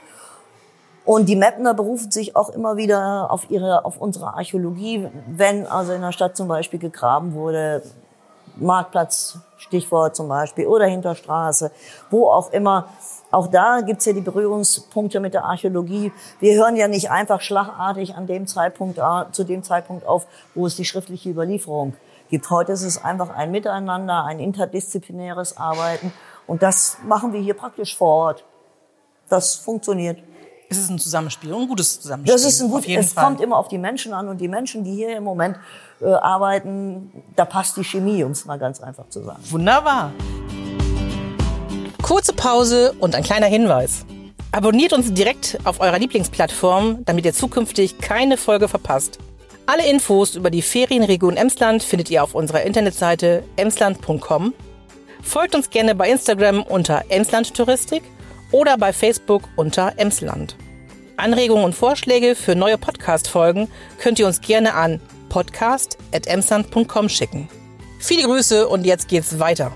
Und 1.05 1.29
die 1.29 1.37
Mapner 1.37 1.75
berufen 1.75 2.11
sich 2.11 2.35
auch 2.35 2.49
immer 2.49 2.77
wieder 2.77 3.31
auf 3.31 3.51
ihre, 3.51 3.85
auf 3.85 4.01
unsere 4.01 4.35
Archäologie, 4.35 5.07
wenn 5.27 5.67
also 5.67 5.93
in 5.93 6.01
der 6.01 6.13
Stadt 6.13 6.37
zum 6.37 6.49
Beispiel 6.49 6.79
gegraben 6.79 7.35
wurde, 7.35 7.83
Marktplatz, 8.57 9.39
Stichwort 9.59 10.17
zum 10.17 10.29
Beispiel, 10.29 10.67
oder 10.67 10.87
Hinterstraße, 10.87 11.73
wo 12.11 12.29
auch 12.29 12.53
immer. 12.53 12.89
Auch 13.31 13.49
da 13.49 13.81
gibt's 13.81 14.05
ja 14.05 14.13
die 14.13 14.21
Berührungspunkte 14.21 15.21
mit 15.21 15.35
der 15.35 15.45
Archäologie. 15.45 16.13
Wir 16.39 16.55
hören 16.55 16.77
ja 16.77 16.87
nicht 16.87 17.11
einfach 17.11 17.41
schlagartig 17.41 18.15
an 18.15 18.27
dem 18.27 18.47
Zeitpunkt, 18.47 19.01
zu 19.33 19.45
dem 19.45 19.63
Zeitpunkt 19.63 20.07
auf, 20.07 20.27
wo 20.55 20.67
es 20.67 20.77
die 20.77 20.85
schriftliche 20.85 21.31
Überlieferung 21.31 21.95
gibt. 22.31 22.49
Heute 22.49 22.73
ist 22.73 22.83
es 22.83 23.03
einfach 23.05 23.35
ein 23.35 23.51
Miteinander, 23.51 24.25
ein 24.25 24.39
interdisziplinäres 24.39 25.57
Arbeiten. 25.57 26.13
Und 26.47 26.63
das 26.63 26.99
machen 27.05 27.33
wir 27.33 27.41
hier 27.41 27.55
praktisch 27.55 27.97
vor 27.97 28.09
Ort. 28.09 28.45
Das 29.29 29.57
funktioniert. 29.57 30.23
Es 30.69 30.79
ist 30.79 30.91
ein 30.91 30.99
Zusammenspiel, 30.99 31.55
ein 31.55 31.69
gutes 31.69 32.01
Zusammenspiel. 32.01 32.35
Das 32.35 32.45
ist 32.45 32.61
ein 32.61 32.71
gutes, 32.71 32.89
es 32.89 33.13
Fall. 33.13 33.25
kommt 33.25 33.41
immer 33.41 33.57
auf 33.57 33.69
die 33.69 33.79
Menschen 33.79 34.13
an 34.13 34.29
und 34.29 34.39
die 34.39 34.49
Menschen, 34.49 34.83
die 34.83 34.95
hier 34.95 35.17
im 35.17 35.25
Moment 35.25 35.57
äh, 36.01 36.07
arbeiten, 36.07 37.23
da 37.37 37.45
passt 37.45 37.77
die 37.77 37.85
Chemie, 37.85 38.25
um 38.25 38.33
es 38.33 38.45
mal 38.45 38.59
ganz 38.59 38.81
einfach 38.81 39.09
zu 39.09 39.23
sagen. 39.23 39.43
Wunderbar. 39.51 40.13
Kurze 42.03 42.33
Pause 42.33 42.95
und 42.99 43.15
ein 43.15 43.23
kleiner 43.23 43.47
Hinweis. 43.47 44.05
Abonniert 44.53 44.93
uns 44.93 45.13
direkt 45.13 45.59
auf 45.65 45.81
eurer 45.81 45.99
Lieblingsplattform, 45.99 47.05
damit 47.05 47.25
ihr 47.25 47.33
zukünftig 47.33 47.99
keine 47.99 48.37
Folge 48.37 48.69
verpasst. 48.69 49.19
Alle 49.67 49.89
Infos 49.89 50.35
über 50.35 50.51
die 50.51 50.63
Ferienregion 50.63 51.37
Emsland 51.37 51.83
findet 51.83 52.11
ihr 52.11 52.23
auf 52.23 52.35
unserer 52.35 52.63
Internetseite 52.63 53.45
emsland.com 53.57 54.53
Folgt 55.25 55.55
uns 55.55 55.71
gerne 55.71 55.95
bei 55.95 56.11
Instagram 56.11 56.63
unter 56.63 57.03
Emsland 57.09 57.55
Touristik 57.55 58.03
oder 58.53 58.79
bei 58.79 58.93
Facebook 58.93 59.43
unter 59.57 59.95
Emsland. 59.97 60.57
Anregungen 61.17 61.65
und 61.65 61.75
Vorschläge 61.75 62.35
für 62.35 62.55
neue 62.55 62.79
Podcast-Folgen 62.79 63.69
könnt 63.99 64.19
ihr 64.19 64.27
uns 64.27 64.41
gerne 64.41 64.75
an 64.75 65.01
podcast.emsland.com 65.31 67.09
schicken. 67.09 67.49
Viele 67.99 68.25
Grüße 68.25 68.69
und 68.69 68.85
jetzt 68.85 69.09
geht's 69.09 69.39
weiter. 69.39 69.73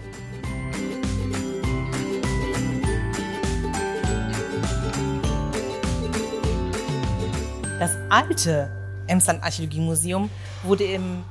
Das 7.81 7.97
alte 8.11 8.71
Emsland 9.07 9.43
Archäologiemuseum 9.43 10.31
wurde 10.63 10.85
im 10.85 11.25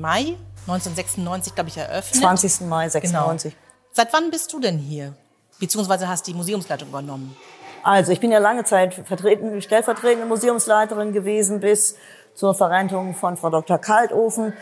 Mai 0.00 0.36
1996, 0.68 1.54
glaube 1.54 1.70
ich, 1.70 1.78
eröffnet. 1.78 2.20
20. 2.20 2.60
Mai 2.68 2.88
96. 2.88 3.52
Genau. 3.52 3.62
Seit 3.92 4.12
wann 4.12 4.30
bist 4.30 4.52
du 4.52 4.60
denn 4.60 4.76
hier? 4.78 5.14
Beziehungsweise 5.58 6.06
hast 6.08 6.26
die 6.26 6.34
Museumsleitung 6.34 6.88
übernommen? 6.88 7.34
Also 7.82 8.12
ich 8.12 8.20
bin 8.20 8.30
ja 8.30 8.38
lange 8.38 8.64
Zeit 8.64 8.94
vertreten, 8.94 9.62
stellvertretende 9.62 10.26
Museumsleiterin 10.26 11.12
gewesen 11.12 11.60
bis 11.60 11.96
zur 12.34 12.54
Verrentung 12.54 13.14
von 13.14 13.36
Frau 13.36 13.50
Dr. 13.50 13.78
Kaltofen. 13.78 14.52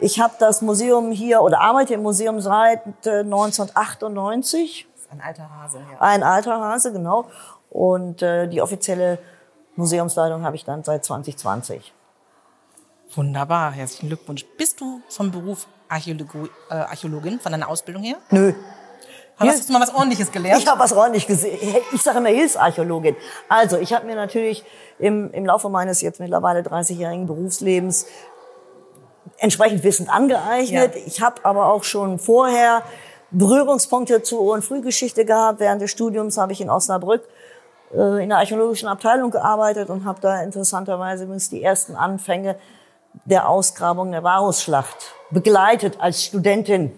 Ich 0.00 0.20
habe 0.20 0.34
das 0.38 0.60
Museum 0.60 1.12
hier 1.12 1.40
oder 1.40 1.60
arbeite 1.60 1.94
im 1.94 2.02
Museum 2.02 2.40
seit 2.40 2.84
1998. 3.06 4.86
Das 4.92 5.02
ist 5.04 5.12
ein 5.12 5.20
alter 5.20 5.48
Hase, 5.50 5.78
ja. 5.78 6.00
Ein 6.00 6.22
alter 6.22 6.60
Hase, 6.60 6.92
genau. 6.92 7.26
Und 7.70 8.22
äh, 8.22 8.48
die 8.48 8.60
offizielle 8.60 9.18
Museumsleitung 9.76 10.44
habe 10.44 10.56
ich 10.56 10.64
dann 10.64 10.84
seit 10.84 11.04
2020. 11.04 11.92
Wunderbar, 13.16 13.72
herzlichen 13.72 14.08
Glückwunsch. 14.08 14.44
Bist 14.56 14.80
du 14.80 15.00
vom 15.08 15.30
Beruf 15.30 15.66
Archäologo, 15.88 16.48
äh, 16.70 16.74
Archäologin, 16.74 17.38
von 17.38 17.52
deiner 17.52 17.68
Ausbildung 17.68 18.02
her? 18.02 18.16
Nö. 18.30 18.52
Hast 19.36 19.68
du 19.68 19.72
mal 19.72 19.80
was 19.80 19.92
Ordentliches 19.92 20.30
gelernt? 20.30 20.62
Ich 20.62 20.68
habe 20.68 20.78
was 20.78 20.92
ordentlich 20.92 21.26
gesehen. 21.26 21.58
Ich 21.92 22.02
sage 22.02 22.18
immer 22.18 22.28
Hilfsarchäologin. 22.28 23.16
Also, 23.48 23.78
ich 23.78 23.92
habe 23.92 24.06
mir 24.06 24.14
natürlich 24.14 24.64
im, 24.98 25.32
im 25.32 25.44
Laufe 25.46 25.68
meines 25.68 26.00
jetzt 26.02 26.20
mittlerweile 26.20 26.60
30-jährigen 26.60 27.26
Berufslebens 27.26 28.06
entsprechend 29.38 29.82
Wissend 29.82 30.08
angeeignet. 30.08 30.94
Ja. 30.94 31.02
Ich 31.06 31.20
habe 31.20 31.44
aber 31.44 31.72
auch 31.72 31.84
schon 31.84 32.18
vorher 32.18 32.82
Berührungspunkte 33.32 34.22
zur 34.22 34.62
Frühgeschichte 34.62 35.24
gehabt. 35.24 35.58
Während 35.58 35.82
des 35.82 35.90
Studiums 35.90 36.38
habe 36.38 36.52
ich 36.52 36.60
in 36.60 36.70
Osnabrück 36.70 37.22
äh, 37.92 38.22
in 38.22 38.28
der 38.28 38.38
archäologischen 38.38 38.88
Abteilung 38.88 39.32
gearbeitet 39.32 39.90
und 39.90 40.04
habe 40.04 40.20
da 40.20 40.42
interessanterweise 40.42 41.24
übrigens 41.24 41.50
die 41.50 41.62
ersten 41.62 41.96
Anfänge 41.96 42.56
der 43.24 43.48
Ausgrabung 43.48 44.12
der 44.12 44.22
Varusschlacht 44.22 45.14
begleitet 45.30 46.00
als 46.00 46.24
Studentin 46.24 46.92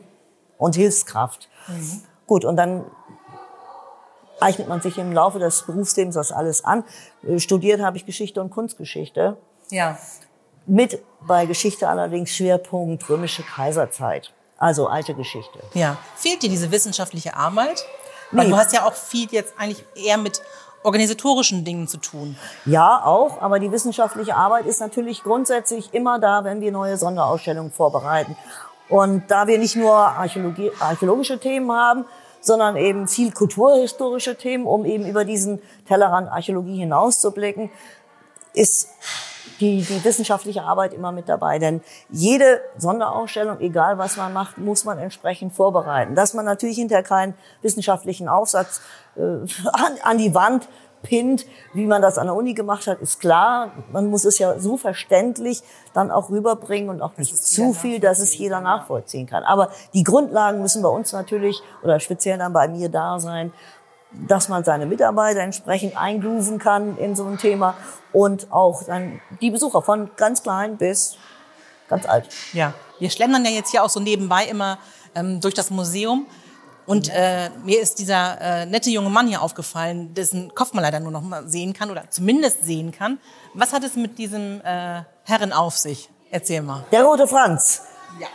und 0.59 0.77
Hilfskraft. 0.77 1.49
Mhm. 1.69 2.03
Gut, 2.27 2.45
und 2.45 2.57
dann 2.57 2.85
eignet 4.41 4.69
man 4.69 4.81
sich 4.81 4.99
im 4.99 5.13
Laufe 5.13 5.39
des 5.39 5.63
Berufslebens 5.63 6.15
das 6.15 6.33
alles 6.33 6.65
an. 6.65 6.85
Äh, 7.27 7.39
studiert 7.39 7.81
habe 7.81 7.97
ich 7.97 8.07
Geschichte 8.07 8.41
und 8.41 8.51
Kunstgeschichte. 8.51 9.37
Ja. 9.71 9.99
Mit 10.67 11.03
bei 11.21 11.47
Geschichte 11.47 11.89
allerdings 11.89 12.31
Schwerpunkt 12.31 13.09
römische 13.09 13.43
Kaiserzeit. 13.43 14.33
Also 14.59 14.89
alte 14.89 15.15
Geschichte. 15.15 15.59
Ja. 15.75 15.97
Fehlt 16.17 16.43
dir 16.43 16.49
diese 16.49 16.71
wissenschaftliche 16.71 17.37
Arbeit? 17.37 17.85
Nee. 18.31 18.39
Weil 18.39 18.51
du 18.51 18.57
hast 18.57 18.73
ja 18.73 18.87
auch 18.87 18.95
viel 18.95 19.29
jetzt 19.31 19.55
eigentlich 19.59 19.85
eher 19.95 20.19
mit 20.19 20.43
organisatorischen 20.87 21.65
Dingen 21.65 21.89
zu 21.89 21.99
tun. 21.99 22.37
Ja, 22.65 23.03
auch. 23.05 23.43
Aber 23.43 23.59
die 23.59 23.73
wissenschaftliche 23.73 24.37
Arbeit 24.37 24.67
ist 24.67 24.81
natürlich 24.81 25.23
grundsätzlich 25.23 25.93
immer 25.93 26.19
da, 26.19 26.45
wenn 26.45 26.61
wir 26.61 26.73
neue 26.73 26.97
Sonderausstellungen 26.97 27.73
vorbereiten. 27.73 28.37
Und 28.89 29.25
da 29.29 29.49
wir 29.49 29.59
nicht 29.59 29.77
nur 29.77 29.93
Archäologie, 29.95 30.71
archäologische 30.79 31.39
Themen 31.41 31.73
haben, 31.73 32.05
sondern 32.41 32.77
eben 32.77 33.09
viel 33.09 33.33
kulturhistorische 33.33 34.37
Themen, 34.37 34.67
um 34.67 34.85
eben 34.85 35.05
über 35.07 35.25
diesen 35.25 35.61
Tellerrand 35.89 36.31
Archäologie 36.31 36.79
hinauszublicken, 36.79 37.71
ist 38.55 38.89
die, 39.61 39.83
die 39.83 40.05
wissenschaftliche 40.05 40.63
Arbeit 40.63 40.93
immer 40.93 41.13
mit 41.13 41.29
dabei. 41.29 41.59
Denn 41.59 41.81
jede 42.11 42.61
Sonderausstellung, 42.77 43.61
egal 43.61 43.99
was 43.99 44.17
man 44.17 44.33
macht, 44.33 44.59
muss 44.59 44.85
man 44.85 44.99
entsprechend 44.99 45.55
vorbereiten. 45.55 46.15
Dass 46.15 46.35
man 46.35 46.45
natürlich 46.45 46.77
hinterher 46.77 47.05
keinen 47.05 47.35
wissenschaftlichen 47.63 48.29
Aufsatz 48.29 48.81
äh, 49.17 49.21
an, 49.21 49.93
an 50.03 50.19
die 50.19 50.35
Wand 50.35 50.69
pinnt, 51.03 51.47
wie 51.73 51.87
man 51.87 52.03
das 52.03 52.19
an 52.19 52.27
der 52.27 52.35
Uni 52.35 52.55
gemacht 52.55 52.87
hat, 52.87 53.01
ist 53.01 53.21
klar. 53.21 53.71
Man 53.93 54.11
muss 54.11 54.25
es 54.25 54.39
ja 54.39 54.59
so 54.59 54.77
verständlich 54.77 55.63
dann 55.95 56.11
auch 56.11 56.31
rüberbringen 56.31 56.91
und 56.91 57.01
auch 57.01 57.17
nicht 57.17 57.37
zu 57.37 57.73
viel, 57.73 58.01
dass 58.01 58.19
es 58.19 58.37
jeder 58.37 58.61
nachvollziehen 58.61 59.27
kann. 59.27 59.45
Aber 59.45 59.71
die 59.95 60.03
Grundlagen 60.03 60.61
müssen 60.61 60.83
bei 60.83 60.89
uns 60.89 61.13
natürlich 61.13 61.63
oder 61.83 62.01
speziell 62.01 62.39
dann 62.39 62.53
bei 62.53 62.69
mir 62.69 62.89
da 62.89 63.21
sein, 63.21 63.53
dass 64.29 64.49
man 64.49 64.65
seine 64.65 64.87
Mitarbeiter 64.87 65.41
entsprechend 65.41 65.97
eingrooven 65.97 66.59
kann 66.59 66.97
in 66.99 67.15
so 67.15 67.27
ein 67.27 67.39
Thema 67.39 67.75
und 68.13 68.51
auch 68.51 68.83
dann 68.85 69.21
die 69.41 69.51
Besucher 69.51 69.83
von 69.83 70.11
ganz 70.17 70.43
klein 70.43 70.77
bis 70.77 71.17
ganz 71.89 72.07
alt. 72.07 72.29
Ja, 72.53 72.73
wir 72.99 73.11
schlendern 73.11 73.45
ja 73.45 73.51
jetzt 73.51 73.71
hier 73.71 73.85
auch 73.85 73.91
so 73.91 74.01
nebenbei 74.01 74.45
immer 74.47 74.79
ähm, 75.15 75.41
durch 75.41 75.55
das 75.55 75.71
Museum. 75.71 76.27
Und 76.87 77.11
äh, 77.13 77.51
mir 77.65 77.81
ist 77.81 77.99
dieser 77.99 78.41
äh, 78.41 78.67
nette 78.67 78.91
junge 78.91 79.11
Mann 79.11 79.27
hier 79.27 79.43
aufgefallen, 79.43 80.15
dessen 80.15 80.55
Kopf 80.55 80.73
man 80.73 80.85
leider 80.85 81.01
nur 81.01 81.11
noch 81.11 81.21
mal 81.21 81.49
sehen 81.49 81.73
kann 81.73 81.91
oder 81.91 82.11
zumindest 82.11 82.65
sehen 82.65 82.93
kann. 82.93 83.19
Was 83.55 83.73
hat 83.73 83.83
es 83.83 83.97
mit 83.97 84.19
diesem 84.19 84.61
äh, 84.61 85.03
Herren 85.25 85.53
auf 85.53 85.77
sich? 85.77 86.09
Erzähl 86.31 86.63
mal. 86.63 86.85
Der 86.93 87.03
rote 87.03 87.27
Franz. 87.27 87.83
Ja. 88.21 88.29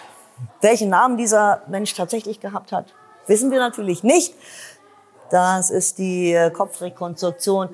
Welchen 0.60 0.90
Namen 0.90 1.18
dieser 1.18 1.62
Mensch 1.68 1.94
tatsächlich 1.94 2.42
gehabt 2.42 2.74
hat, 2.74 2.94
wissen 3.28 3.52
wir 3.52 3.60
natürlich 3.60 4.04
nicht. 4.04 4.34
Das 5.32 5.70
ist 5.70 5.98
die 5.98 6.34
äh, 6.34 6.52
Kopfrekonstruktion 6.52 7.70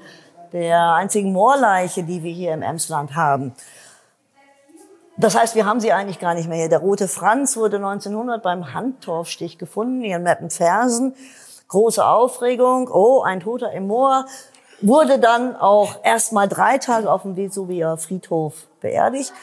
der 0.53 0.93
einzigen 0.93 1.33
Moorleiche, 1.33 2.03
die 2.03 2.23
wir 2.23 2.31
hier 2.31 2.53
im 2.53 2.61
Emsland 2.61 3.15
haben. 3.15 3.53
Das 5.17 5.35
heißt, 5.35 5.55
wir 5.55 5.65
haben 5.65 5.79
sie 5.79 5.91
eigentlich 5.91 6.19
gar 6.19 6.35
nicht 6.35 6.47
mehr 6.47 6.59
hier. 6.59 6.69
Der 6.69 6.79
rote 6.79 7.07
Franz 7.07 7.57
wurde 7.57 7.77
1900 7.77 8.43
beim 8.43 8.73
Handtorfstich 8.73 9.57
gefunden, 9.57 10.03
hier 10.03 10.17
in 10.17 10.23
Meppenfersen. 10.23 11.15
Große 11.69 12.05
Aufregung. 12.05 12.89
Oh, 12.91 13.23
ein 13.23 13.39
Toter 13.39 13.71
im 13.71 13.87
Moor. 13.87 14.25
Wurde 14.79 15.17
dann 15.17 15.55
auch 15.55 15.95
erst 16.03 16.33
mal 16.33 16.47
drei 16.47 16.77
Tage 16.77 17.11
auf 17.11 17.23
dem 17.23 17.35
Vesuvier 17.35 17.97
Friedhof 17.97 18.67
beerdigt. 18.79 19.33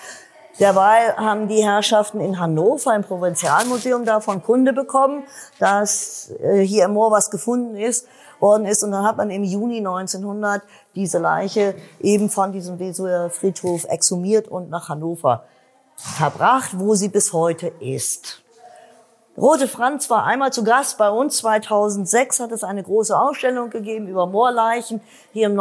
Derweil 0.60 1.16
haben 1.16 1.48
die 1.48 1.64
Herrschaften 1.64 2.20
in 2.20 2.38
Hannover 2.38 2.94
im 2.94 3.02
Provinzialmuseum 3.02 4.04
davon 4.04 4.42
Kunde 4.42 4.72
bekommen, 4.72 5.24
dass 5.58 6.30
äh, 6.40 6.60
hier 6.60 6.84
im 6.84 6.92
Moor 6.92 7.10
was 7.10 7.30
gefunden 7.30 7.76
ist, 7.76 8.06
worden 8.38 8.64
ist. 8.64 8.84
Und 8.84 8.92
dann 8.92 9.04
hat 9.04 9.16
man 9.16 9.30
im 9.30 9.42
Juni 9.42 9.78
1900 9.78 10.62
diese 10.94 11.18
Leiche 11.18 11.74
eben 12.00 12.30
von 12.30 12.52
diesem 12.52 12.78
Wesuer 12.78 13.30
Friedhof 13.30 13.84
exhumiert 13.88 14.46
und 14.46 14.70
nach 14.70 14.88
Hannover 14.88 15.44
verbracht, 15.96 16.78
wo 16.78 16.94
sie 16.94 17.08
bis 17.08 17.32
heute 17.32 17.72
ist. 17.80 18.44
Rote 19.36 19.66
Franz 19.66 20.08
war 20.10 20.24
einmal 20.24 20.52
zu 20.52 20.62
Gast 20.62 20.96
bei 20.98 21.10
uns. 21.10 21.38
2006 21.38 22.38
hat 22.38 22.52
es 22.52 22.62
eine 22.62 22.84
große 22.84 23.18
Ausstellung 23.18 23.70
gegeben 23.70 24.06
über 24.06 24.26
Moorleichen 24.26 25.00
hier 25.32 25.46
im 25.46 25.56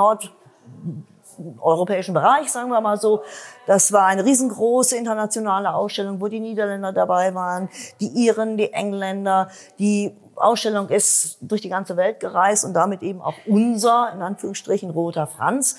nordeuropäischen 1.38 2.14
Bereich, 2.14 2.52
sagen 2.52 2.70
wir 2.70 2.82
mal 2.82 2.98
so. 2.98 3.24
Das 3.68 3.92
war 3.92 4.06
eine 4.06 4.26
riesengroße 4.26 4.98
internationale 4.98 5.74
Ausstellung, 5.74 6.22
wo 6.22 6.28
die 6.28 6.40
Niederländer 6.40 6.94
dabei 6.94 7.34
waren, 7.36 7.70
die 8.00 8.08
Iren, 8.08 8.58
die 8.58 8.74
Engländer. 8.74 9.50
Die 9.80 10.16
Ausstellung 10.36 10.90
ist 10.90 11.38
durch 11.42 11.62
die 11.62 11.70
ganze 11.70 11.98
Welt 11.98 12.20
gereist 12.20 12.66
und 12.66 12.74
damit 12.74 13.02
eben 13.04 13.22
auch 13.22 13.36
unser, 13.46 14.12
in 14.14 14.22
Anführungsstrichen, 14.22 14.90
Roter 14.90 15.28
Franz. 15.28 15.78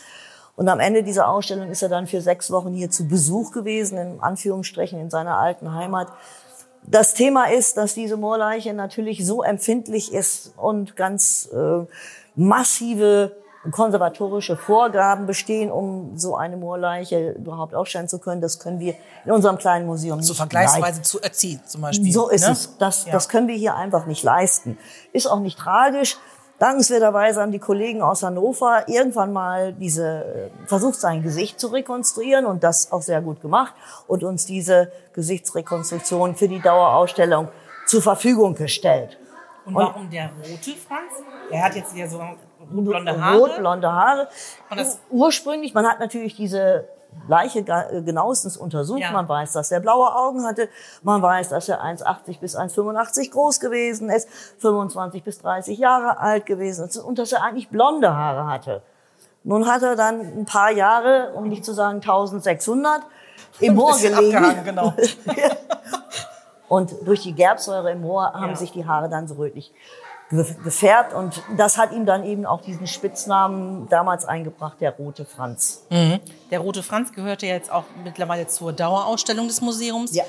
Und 0.56 0.68
am 0.68 0.80
Ende 0.80 1.02
dieser 1.02 1.28
Ausstellung 1.28 1.70
ist 1.70 1.82
er 1.82 1.88
dann 1.88 2.06
für 2.06 2.20
sechs 2.20 2.50
Wochen 2.50 2.72
hier 2.72 2.90
zu 2.90 3.08
Besuch 3.08 3.52
gewesen, 3.52 3.98
in 3.98 4.20
Anführungsstrichen 4.20 5.00
in 5.00 5.10
seiner 5.10 5.36
alten 5.36 5.74
Heimat. 5.74 6.08
Das 6.86 7.14
Thema 7.14 7.50
ist, 7.50 7.76
dass 7.76 7.94
diese 7.94 8.16
Moorleiche 8.16 8.74
natürlich 8.74 9.26
so 9.26 9.42
empfindlich 9.42 10.12
ist 10.12 10.52
und 10.56 10.96
ganz 10.96 11.48
äh, 11.52 11.86
massive 12.36 13.32
konservatorische 13.70 14.56
Vorgaben 14.56 15.26
bestehen, 15.26 15.70
um 15.70 16.16
so 16.18 16.36
eine 16.36 16.56
Moorleiche 16.56 17.30
überhaupt 17.32 17.74
aufstellen 17.74 18.08
zu 18.08 18.18
können. 18.18 18.40
Das 18.40 18.58
können 18.58 18.80
wir 18.80 18.94
in 19.24 19.32
unserem 19.32 19.58
kleinen 19.58 19.86
Museum 19.86 20.18
nicht. 20.18 20.26
So 20.26 20.34
vergleichsweise 20.34 21.02
zu 21.02 21.20
erziehen 21.20 21.60
zum 21.66 21.80
Beispiel. 21.80 22.12
So 22.12 22.28
ist 22.28 22.46
ne? 22.46 22.52
es. 22.52 22.76
Das, 22.78 23.06
ja. 23.06 23.12
das 23.12 23.28
können 23.28 23.48
wir 23.48 23.56
hier 23.56 23.74
einfach 23.74 24.06
nicht 24.06 24.22
leisten. 24.22 24.78
Ist 25.12 25.26
auch 25.26 25.40
nicht 25.40 25.58
tragisch. 25.58 26.18
Dankenswerterweise 26.58 27.40
haben 27.40 27.50
die 27.50 27.58
Kollegen 27.58 28.00
aus 28.00 28.22
Hannover 28.22 28.88
irgendwann 28.88 29.32
mal 29.32 29.72
diese 29.72 30.50
äh, 30.54 30.66
versucht, 30.66 31.00
sein 31.00 31.22
Gesicht 31.22 31.58
zu 31.58 31.68
rekonstruieren 31.68 32.46
und 32.46 32.62
das 32.62 32.92
auch 32.92 33.02
sehr 33.02 33.20
gut 33.22 33.40
gemacht 33.40 33.74
und 34.06 34.22
uns 34.22 34.46
diese 34.46 34.92
Gesichtsrekonstruktion 35.14 36.36
für 36.36 36.48
die 36.48 36.60
Dauerausstellung 36.60 37.48
zur 37.86 38.02
Verfügung 38.02 38.54
gestellt. 38.54 39.18
Und 39.66 39.74
warum 39.74 40.02
und 40.02 40.12
der 40.12 40.30
rote 40.38 40.76
Franz? 40.76 41.12
Er 41.50 41.64
hat 41.64 41.74
jetzt 41.74 41.92
hier 41.92 42.08
so 42.08 42.20
rotblonde 42.72 43.20
Haare. 43.20 43.38
Rotblonde 43.38 43.92
Haare. 43.92 44.28
Ursprünglich, 45.10 45.74
man 45.74 45.86
hat 45.86 46.00
natürlich 46.00 46.36
diese 46.36 46.88
Leiche 47.28 47.60
äh, 47.60 48.02
genauestens 48.02 48.56
untersucht. 48.56 49.00
Ja. 49.00 49.12
Man 49.12 49.28
weiß, 49.28 49.52
dass 49.52 49.70
er 49.70 49.80
blaue 49.80 50.14
Augen 50.14 50.44
hatte. 50.44 50.68
Man 51.02 51.22
weiß, 51.22 51.48
dass 51.50 51.68
er 51.68 51.82
1,80 51.82 52.40
bis 52.40 52.56
1,85 52.56 53.30
groß 53.30 53.60
gewesen 53.60 54.10
ist, 54.10 54.28
25 54.58 55.22
bis 55.22 55.38
30 55.38 55.78
Jahre 55.78 56.18
alt 56.18 56.46
gewesen 56.46 56.86
ist 56.86 56.96
und 56.98 57.18
dass 57.18 57.32
er 57.32 57.42
eigentlich 57.42 57.68
blonde 57.68 58.14
Haare 58.14 58.46
hatte. 58.46 58.82
Nun 59.42 59.66
hat 59.66 59.82
er 59.82 59.94
dann 59.94 60.20
ein 60.20 60.44
paar 60.46 60.70
Jahre, 60.70 61.32
um 61.34 61.48
nicht 61.48 61.64
zu 61.64 61.72
sagen 61.72 61.96
1600, 61.96 63.02
im 63.60 63.74
Moor 63.74 63.96
gelegen. 63.98 64.64
Genau. 64.64 64.94
und 66.68 66.94
durch 67.04 67.22
die 67.22 67.34
Gerbsäure 67.34 67.92
im 67.92 68.00
Moor 68.00 68.32
haben 68.32 68.50
ja. 68.50 68.56
sich 68.56 68.72
die 68.72 68.86
Haare 68.86 69.08
dann 69.08 69.28
so 69.28 69.34
rötlich 69.34 69.72
gefärbt 70.30 71.12
und 71.12 71.42
das 71.56 71.76
hat 71.76 71.92
ihm 71.92 72.06
dann 72.06 72.24
eben 72.24 72.46
auch 72.46 72.62
diesen 72.62 72.86
Spitznamen 72.86 73.88
damals 73.88 74.24
eingebracht, 74.24 74.80
der 74.80 74.92
Rote 74.92 75.24
Franz. 75.24 75.86
Mhm. 75.90 76.20
Der 76.50 76.60
Rote 76.60 76.82
Franz 76.82 77.12
gehörte 77.12 77.46
jetzt 77.46 77.70
auch 77.70 77.84
mittlerweile 78.02 78.46
zur 78.46 78.72
Dauerausstellung 78.72 79.48
des 79.48 79.60
Museums. 79.60 80.14
Ja. 80.14 80.24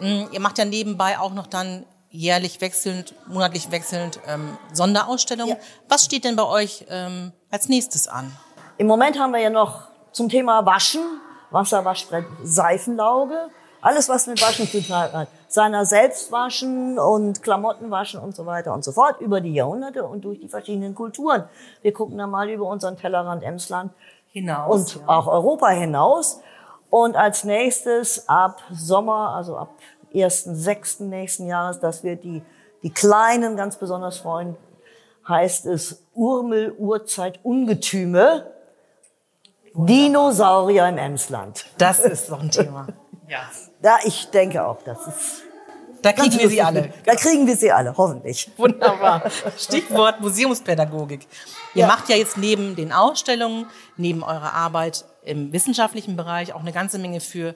Mhm, 0.00 0.28
ihr 0.30 0.40
macht 0.40 0.58
ja 0.58 0.64
nebenbei 0.64 1.18
auch 1.18 1.32
noch 1.32 1.46
dann 1.46 1.84
jährlich 2.10 2.60
wechselnd, 2.60 3.14
monatlich 3.26 3.70
wechselnd 3.70 4.20
ähm, 4.28 4.56
Sonderausstellungen. 4.72 5.56
Ja. 5.56 5.62
Was 5.88 6.04
steht 6.04 6.24
denn 6.24 6.36
bei 6.36 6.44
euch 6.44 6.86
ähm, 6.88 7.32
als 7.50 7.68
nächstes 7.68 8.06
an? 8.06 8.30
Im 8.78 8.86
Moment 8.86 9.18
haben 9.18 9.32
wir 9.32 9.40
ja 9.40 9.50
noch 9.50 9.88
zum 10.12 10.28
Thema 10.28 10.64
Waschen, 10.64 11.02
Wasserwaschbrett, 11.50 12.24
Seifenlauge, 12.42 13.48
alles 13.80 14.08
was 14.08 14.26
mit 14.26 14.40
Waschen 14.40 14.68
zu 14.68 14.82
tun 14.82 14.96
hat 14.96 15.28
seiner 15.52 15.84
selbst 15.84 16.32
waschen 16.32 16.98
und 16.98 17.42
Klamotten 17.42 17.90
waschen 17.90 18.20
und 18.20 18.34
so 18.34 18.46
weiter 18.46 18.72
und 18.72 18.84
so 18.84 18.92
fort 18.92 19.20
über 19.20 19.40
die 19.40 19.52
Jahrhunderte 19.52 20.04
und 20.04 20.24
durch 20.24 20.40
die 20.40 20.48
verschiedenen 20.48 20.94
Kulturen. 20.94 21.44
Wir 21.82 21.92
gucken 21.92 22.18
da 22.18 22.26
mal 22.26 22.48
über 22.48 22.66
unseren 22.66 22.96
Tellerrand 22.96 23.42
Emsland 23.42 23.92
hinaus 24.32 24.94
und 24.94 25.00
ja. 25.02 25.08
auch 25.08 25.26
Europa 25.26 25.68
hinaus. 25.68 26.40
Und 26.88 27.16
als 27.16 27.44
nächstes 27.44 28.28
ab 28.28 28.62
Sommer, 28.70 29.34
also 29.36 29.56
ab 29.56 29.70
1.6. 30.14 31.04
nächsten 31.04 31.46
Jahres, 31.46 31.80
das 31.80 32.02
wird 32.02 32.24
die 32.24 32.42
Die 32.82 32.90
Kleinen 32.90 33.56
ganz 33.56 33.76
besonders 33.76 34.18
freuen, 34.18 34.56
heißt 35.28 35.66
es 35.66 36.02
Urmel, 36.14 36.74
Urzeit, 36.78 37.40
Ungetüme. 37.42 38.52
Dinosaurier 39.74 40.88
im 40.88 40.98
Emsland. 40.98 41.64
Das 41.78 42.00
ist 42.00 42.30
doch 42.30 42.42
ein 42.42 42.50
Thema. 42.50 42.88
ja. 43.32 43.50
Ja, 43.82 43.98
ich 44.04 44.26
denke 44.30 44.64
auch, 44.64 44.82
das 44.82 45.06
ist. 45.06 45.42
Da 46.02 46.12
kriegen 46.12 46.38
wir 46.38 46.48
sie 46.48 46.60
alle. 46.60 46.92
Da 47.04 47.14
kriegen 47.14 47.46
wir 47.46 47.56
sie 47.56 47.70
alle, 47.70 47.96
hoffentlich. 47.96 48.50
Wunderbar. 48.56 49.30
Stichwort 49.58 50.20
Museumspädagogik. 50.20 51.26
Ihr 51.74 51.82
ja. 51.82 51.86
macht 51.86 52.08
ja 52.08 52.16
jetzt 52.16 52.36
neben 52.36 52.74
den 52.76 52.92
Ausstellungen, 52.92 53.66
neben 53.96 54.22
eurer 54.22 54.52
Arbeit 54.52 55.04
im 55.24 55.52
wissenschaftlichen 55.52 56.16
Bereich 56.16 56.52
auch 56.52 56.60
eine 56.60 56.72
ganze 56.72 56.98
Menge 56.98 57.20
für 57.20 57.54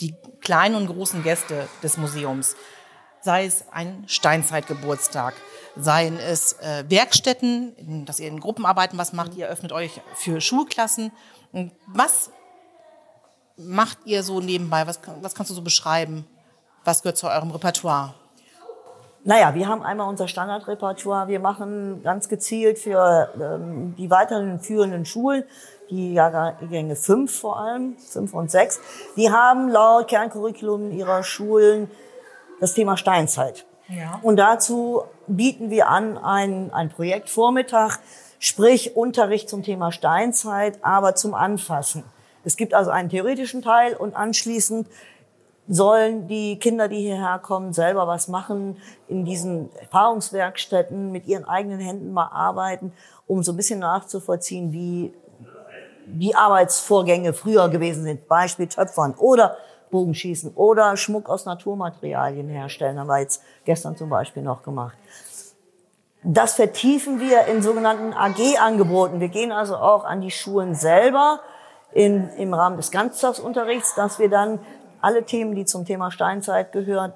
die 0.00 0.14
kleinen 0.40 0.76
und 0.76 0.86
großen 0.86 1.22
Gäste 1.22 1.68
des 1.82 1.96
Museums. 1.96 2.56
Sei 3.20 3.46
es 3.46 3.64
ein 3.72 4.04
Steinzeitgeburtstag, 4.06 5.34
seien 5.76 6.18
es 6.18 6.54
äh, 6.54 6.84
Werkstätten, 6.88 8.04
dass 8.06 8.20
ihr 8.20 8.28
in 8.28 8.40
Gruppenarbeiten 8.40 8.98
was 8.98 9.12
macht, 9.12 9.34
ihr 9.34 9.48
öffnet 9.48 9.72
euch 9.72 10.00
für 10.14 10.40
Schulklassen. 10.40 11.12
Was 11.86 12.30
macht 13.56 13.98
ihr 14.04 14.22
so 14.22 14.40
nebenbei? 14.40 14.86
Was, 14.86 15.00
was 15.20 15.34
kannst 15.34 15.50
du 15.50 15.54
so 15.54 15.62
beschreiben? 15.62 16.26
Was 16.84 17.02
gehört 17.02 17.16
zu 17.16 17.28
eurem 17.28 17.50
Repertoire? 17.50 18.14
Naja, 19.24 19.54
wir 19.54 19.68
haben 19.68 19.82
einmal 19.82 20.08
unser 20.08 20.26
Standardrepertoire. 20.26 21.28
Wir 21.28 21.38
machen 21.38 22.02
ganz 22.02 22.28
gezielt 22.28 22.78
für 22.78 23.28
ähm, 23.40 23.94
die 23.96 24.10
weiteren 24.10 24.58
führenden 24.58 25.06
Schulen, 25.06 25.44
die 25.90 26.14
Jahrgänge 26.14 26.96
fünf 26.96 27.38
vor 27.38 27.60
allem, 27.60 27.96
fünf 27.98 28.34
und 28.34 28.50
sechs, 28.50 28.80
die 29.16 29.30
haben 29.30 29.68
laut 29.68 30.08
Kerncurriculum 30.08 30.90
ihrer 30.90 31.22
Schulen 31.22 31.88
das 32.60 32.74
Thema 32.74 32.96
Steinzeit. 32.96 33.64
Ja. 33.88 34.18
Und 34.22 34.36
dazu 34.36 35.02
bieten 35.26 35.70
wir 35.70 35.88
an 35.88 36.18
ein, 36.18 36.72
ein 36.72 36.88
Projektvormittag, 36.88 37.98
sprich 38.38 38.96
Unterricht 38.96 39.48
zum 39.48 39.62
Thema 39.62 39.92
Steinzeit, 39.92 40.78
aber 40.82 41.14
zum 41.14 41.34
Anfassen. 41.34 42.04
Es 42.44 42.56
gibt 42.56 42.74
also 42.74 42.90
einen 42.90 43.08
theoretischen 43.08 43.62
Teil 43.62 43.94
und 43.94 44.16
anschließend 44.16 44.88
sollen 45.68 46.26
die 46.26 46.58
Kinder, 46.58 46.88
die 46.88 47.00
hierher 47.00 47.38
kommen, 47.38 47.72
selber 47.72 48.06
was 48.06 48.28
machen, 48.28 48.78
in 49.08 49.24
diesen 49.24 49.74
Erfahrungswerkstätten 49.76 51.12
mit 51.12 51.26
ihren 51.26 51.44
eigenen 51.44 51.78
Händen 51.78 52.12
mal 52.12 52.28
arbeiten, 52.32 52.92
um 53.26 53.42
so 53.42 53.52
ein 53.52 53.56
bisschen 53.56 53.78
nachzuvollziehen, 53.78 54.72
wie 54.72 55.14
die 56.06 56.34
Arbeitsvorgänge 56.34 57.32
früher 57.32 57.68
gewesen 57.68 58.04
sind. 58.04 58.26
Beispiel 58.28 58.66
Töpfern 58.66 59.14
oder 59.14 59.56
Bogenschießen 59.90 60.52
oder 60.54 60.96
Schmuck 60.96 61.28
aus 61.28 61.44
Naturmaterialien 61.44 62.48
herstellen, 62.48 62.98
haben 62.98 63.08
wir 63.08 63.20
jetzt 63.20 63.42
gestern 63.64 63.96
zum 63.96 64.08
Beispiel 64.08 64.42
noch 64.42 64.62
gemacht. 64.62 64.96
Das 66.24 66.54
vertiefen 66.54 67.20
wir 67.20 67.46
in 67.46 67.62
sogenannten 67.62 68.12
AG-Angeboten. 68.12 69.20
Wir 69.20 69.28
gehen 69.28 69.52
also 69.52 69.76
auch 69.76 70.04
an 70.04 70.20
die 70.20 70.30
Schulen 70.30 70.74
selber 70.74 71.40
in, 71.92 72.28
im 72.38 72.54
Rahmen 72.54 72.76
des 72.76 72.90
Ganztagsunterrichts, 72.90 73.94
dass 73.94 74.18
wir 74.18 74.28
dann 74.28 74.58
alle 75.00 75.24
Themen, 75.24 75.54
die 75.54 75.64
zum 75.64 75.84
Thema 75.84 76.10
Steinzeit 76.10 76.72
gehören, 76.72 77.12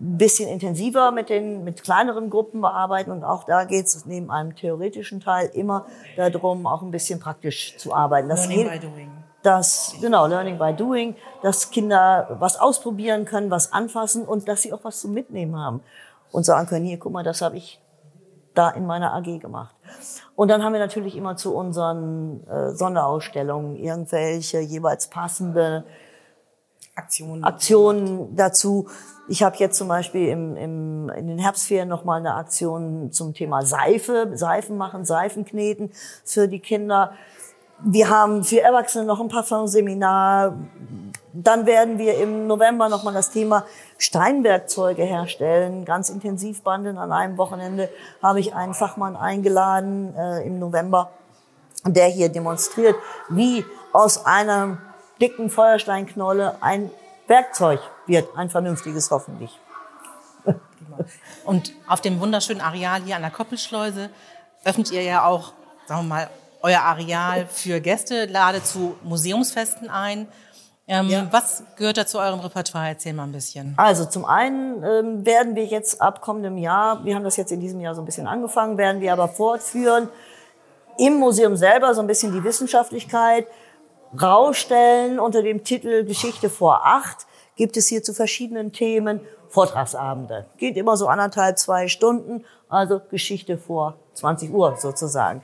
ein 0.00 0.18
bisschen 0.18 0.48
intensiver 0.48 1.12
mit 1.12 1.28
den 1.28 1.64
mit 1.64 1.82
kleineren 1.82 2.30
Gruppen 2.30 2.60
bearbeiten 2.60 3.10
und 3.10 3.24
auch 3.24 3.44
da 3.44 3.64
geht 3.64 3.86
es 3.86 4.04
neben 4.06 4.30
einem 4.30 4.56
theoretischen 4.56 5.20
Teil 5.20 5.50
immer 5.52 5.86
darum, 6.16 6.66
auch 6.66 6.82
ein 6.82 6.90
bisschen 6.90 7.20
praktisch 7.20 7.76
zu 7.76 7.94
arbeiten. 7.94 8.28
Das 8.28 8.48
Learning 8.48 8.70
by 8.70 8.78
doing. 8.78 9.10
Das, 9.42 9.96
genau, 10.00 10.26
Learning 10.26 10.56
by 10.56 10.72
Doing, 10.72 11.16
dass 11.42 11.70
Kinder 11.70 12.36
was 12.38 12.60
ausprobieren 12.60 13.24
können, 13.24 13.50
was 13.50 13.72
anfassen 13.72 14.24
und 14.24 14.46
dass 14.46 14.62
sie 14.62 14.72
auch 14.72 14.84
was 14.84 15.00
zum 15.00 15.12
Mitnehmen 15.14 15.58
haben 15.58 15.82
und 16.30 16.44
sagen 16.44 16.68
können, 16.68 16.84
hier, 16.84 16.98
guck 16.98 17.12
mal, 17.12 17.24
das 17.24 17.42
habe 17.42 17.56
ich 17.56 17.80
da 18.54 18.70
in 18.70 18.86
meiner 18.86 19.14
AG 19.14 19.38
gemacht. 19.40 19.74
Und 20.34 20.48
dann 20.48 20.62
haben 20.62 20.72
wir 20.72 20.80
natürlich 20.80 21.16
immer 21.16 21.36
zu 21.36 21.54
unseren 21.54 22.46
äh, 22.46 22.72
Sonderausstellungen 22.72 23.76
irgendwelche 23.76 24.60
jeweils 24.60 25.08
passende 25.08 25.84
Aktionen, 26.94 27.44
Aktionen 27.44 28.36
dazu. 28.36 28.88
Ich 29.28 29.42
habe 29.42 29.56
jetzt 29.56 29.78
zum 29.78 29.88
Beispiel 29.88 30.28
im, 30.28 30.56
im, 30.56 31.08
in 31.10 31.26
den 31.26 31.38
Herbstferien 31.38 31.88
noch 31.88 32.04
mal 32.04 32.18
eine 32.18 32.34
Aktion 32.34 33.12
zum 33.12 33.32
Thema 33.32 33.62
Seife, 33.62 34.30
Seifen 34.34 34.76
machen, 34.76 35.04
Seifen 35.04 35.44
kneten 35.44 35.90
für 36.24 36.48
die 36.48 36.60
Kinder. 36.60 37.14
Wir 37.84 38.10
haben 38.10 38.44
für 38.44 38.60
Erwachsene 38.60 39.04
noch 39.04 39.20
ein 39.20 39.28
Parfumseminar. 39.28 40.54
Dann 41.32 41.66
werden 41.66 41.98
wir 41.98 42.16
im 42.18 42.46
November 42.46 42.88
noch 42.88 43.02
mal 43.02 43.12
das 43.12 43.30
Thema 43.30 43.64
Steinwerkzeuge 43.98 45.02
herstellen, 45.02 45.84
ganz 45.84 46.08
intensiv 46.08 46.62
bandeln. 46.62 46.96
An 46.96 47.10
einem 47.10 47.38
Wochenende 47.38 47.88
habe 48.22 48.38
ich 48.38 48.54
einen 48.54 48.74
Fachmann 48.74 49.16
eingeladen 49.16 50.14
äh, 50.14 50.46
im 50.46 50.60
November, 50.60 51.10
der 51.84 52.06
hier 52.06 52.28
demonstriert, 52.28 52.94
wie 53.28 53.64
aus 53.92 54.26
einer 54.26 54.78
dicken 55.20 55.50
Feuersteinknolle 55.50 56.56
ein 56.60 56.90
Werkzeug 57.26 57.80
wird, 58.06 58.28
ein 58.36 58.48
vernünftiges 58.48 59.10
hoffentlich. 59.10 59.58
Und 61.44 61.72
auf 61.88 62.00
dem 62.00 62.20
wunderschönen 62.20 62.60
Areal 62.60 63.02
hier 63.02 63.16
an 63.16 63.22
der 63.22 63.30
Koppelschleuse 63.30 64.10
öffnet 64.64 64.92
ihr 64.92 65.02
ja 65.02 65.24
auch, 65.24 65.52
sagen 65.88 66.02
wir 66.02 66.08
mal, 66.08 66.30
euer 66.62 66.80
Areal 66.80 67.46
für 67.46 67.80
Gäste, 67.80 68.26
lade 68.26 68.62
zu 68.62 68.96
Museumsfesten 69.02 69.90
ein. 69.90 70.28
Ähm, 70.88 71.08
ja. 71.08 71.28
Was 71.30 71.62
gehört 71.76 71.96
da 71.96 72.06
zu 72.06 72.18
eurem 72.18 72.40
Repertoire? 72.40 72.88
Erzähl 72.88 73.12
mal 73.12 73.24
ein 73.24 73.32
bisschen. 73.32 73.74
Also 73.76 74.04
zum 74.04 74.24
einen 74.24 74.82
ähm, 74.82 75.24
werden 75.24 75.54
wir 75.54 75.64
jetzt 75.64 76.02
ab 76.02 76.20
kommendem 76.20 76.58
Jahr, 76.58 77.04
wir 77.04 77.14
haben 77.14 77.24
das 77.24 77.36
jetzt 77.36 77.52
in 77.52 77.60
diesem 77.60 77.80
Jahr 77.80 77.94
so 77.94 78.02
ein 78.02 78.04
bisschen 78.04 78.26
angefangen, 78.26 78.78
werden 78.78 79.00
wir 79.00 79.12
aber 79.12 79.28
fortführen, 79.28 80.08
im 80.98 81.14
Museum 81.14 81.56
selber 81.56 81.94
so 81.94 82.00
ein 82.00 82.06
bisschen 82.06 82.32
die 82.32 82.44
Wissenschaftlichkeit 82.44 83.46
rausstellen 84.20 85.18
unter 85.18 85.42
dem 85.42 85.64
Titel 85.64 86.04
Geschichte 86.04 86.50
vor 86.50 86.84
acht 86.84 87.26
gibt 87.56 87.76
es 87.76 87.88
hier 87.88 88.02
zu 88.02 88.12
verschiedenen 88.12 88.72
Themen 88.72 89.20
Vortragsabende. 89.48 90.46
Geht 90.56 90.76
immer 90.76 90.96
so 90.96 91.06
anderthalb, 91.06 91.58
zwei 91.58 91.88
Stunden, 91.88 92.44
also 92.68 93.00
Geschichte 93.10 93.58
vor 93.58 93.98
20 94.14 94.50
Uhr 94.50 94.76
sozusagen. 94.78 95.42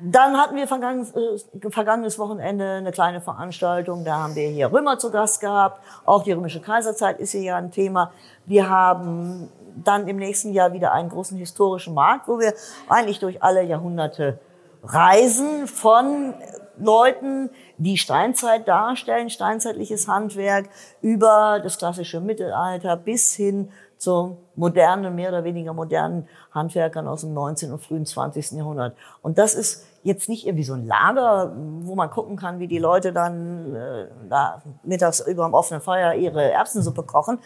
Dann 0.00 0.36
hatten 0.36 0.56
wir 0.56 0.66
vergangenes, 0.66 1.12
äh, 1.14 1.70
vergangenes 1.70 2.18
Wochenende 2.18 2.64
eine 2.64 2.90
kleine 2.90 3.20
Veranstaltung. 3.20 4.04
Da 4.04 4.24
haben 4.24 4.34
wir 4.34 4.48
hier 4.48 4.72
Römer 4.72 4.98
zu 4.98 5.10
Gast 5.10 5.40
gehabt. 5.40 5.80
Auch 6.04 6.24
die 6.24 6.32
römische 6.32 6.60
Kaiserzeit 6.60 7.20
ist 7.20 7.32
hier 7.32 7.42
ja 7.42 7.56
ein 7.56 7.70
Thema. 7.70 8.12
Wir 8.44 8.68
haben 8.68 9.48
dann 9.82 10.08
im 10.08 10.16
nächsten 10.16 10.52
Jahr 10.52 10.72
wieder 10.72 10.92
einen 10.92 11.08
großen 11.08 11.38
historischen 11.38 11.94
Markt, 11.94 12.28
wo 12.28 12.38
wir 12.38 12.54
eigentlich 12.88 13.20
durch 13.20 13.42
alle 13.42 13.62
Jahrhunderte 13.62 14.38
reisen 14.82 15.66
von 15.66 16.34
Leuten, 16.78 17.50
die 17.78 17.96
Steinzeit 17.96 18.66
darstellen, 18.66 19.30
steinzeitliches 19.30 20.08
Handwerk, 20.08 20.68
über 21.00 21.60
das 21.62 21.78
klassische 21.78 22.20
Mittelalter 22.20 22.96
bis 22.96 23.32
hin 23.34 23.70
zum 23.98 24.38
modernen, 24.56 25.14
mehr 25.14 25.30
oder 25.30 25.44
weniger 25.44 25.72
modernen 25.72 26.28
Handwerkern 26.52 27.08
aus 27.08 27.22
dem 27.22 27.34
19. 27.34 27.72
und 27.72 27.82
frühen 27.82 28.06
20. 28.06 28.52
Jahrhundert. 28.52 28.96
Und 29.22 29.38
das 29.38 29.54
ist 29.54 29.86
jetzt 30.02 30.28
nicht 30.28 30.46
irgendwie 30.46 30.64
so 30.64 30.74
ein 30.74 30.86
Lager, 30.86 31.52
wo 31.80 31.94
man 31.94 32.10
gucken 32.10 32.36
kann, 32.36 32.58
wie 32.58 32.68
die 32.68 32.78
Leute 32.78 33.12
dann 33.12 33.74
äh, 33.74 34.06
da 34.28 34.62
mittags 34.82 35.20
über 35.20 35.44
dem 35.44 35.54
offenen 35.54 35.80
Feuer 35.80 36.14
ihre 36.14 36.50
Erbsensuppe 36.50 37.02
kochen. 37.02 37.38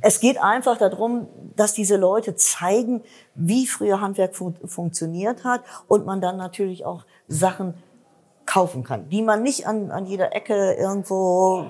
Es 0.00 0.20
geht 0.20 0.42
einfach 0.42 0.76
darum, 0.76 1.28
dass 1.56 1.72
diese 1.72 1.96
Leute 1.96 2.34
zeigen, 2.36 3.02
wie 3.34 3.66
früher 3.66 4.00
Handwerk 4.00 4.34
fun 4.34 4.56
funktioniert 4.64 5.44
hat 5.44 5.62
und 5.88 6.04
man 6.04 6.20
dann 6.20 6.36
natürlich 6.36 6.84
auch 6.84 7.04
Sachen 7.28 7.74
kaufen 8.44 8.84
kann, 8.84 9.08
die 9.08 9.22
man 9.22 9.42
nicht 9.42 9.66
an, 9.66 9.90
an 9.90 10.06
jeder 10.06 10.34
Ecke 10.34 10.74
irgendwo 10.74 11.64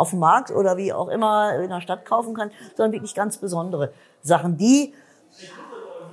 auf 0.00 0.10
dem 0.10 0.18
Markt 0.18 0.50
oder 0.50 0.76
wie 0.76 0.92
auch 0.92 1.08
immer 1.08 1.54
in 1.56 1.68
der 1.68 1.80
Stadt 1.80 2.04
kaufen 2.04 2.34
kann, 2.34 2.50
sondern 2.76 2.92
wirklich 2.92 3.14
ganz 3.14 3.36
besondere 3.36 3.92
Sachen, 4.22 4.56
die 4.56 4.94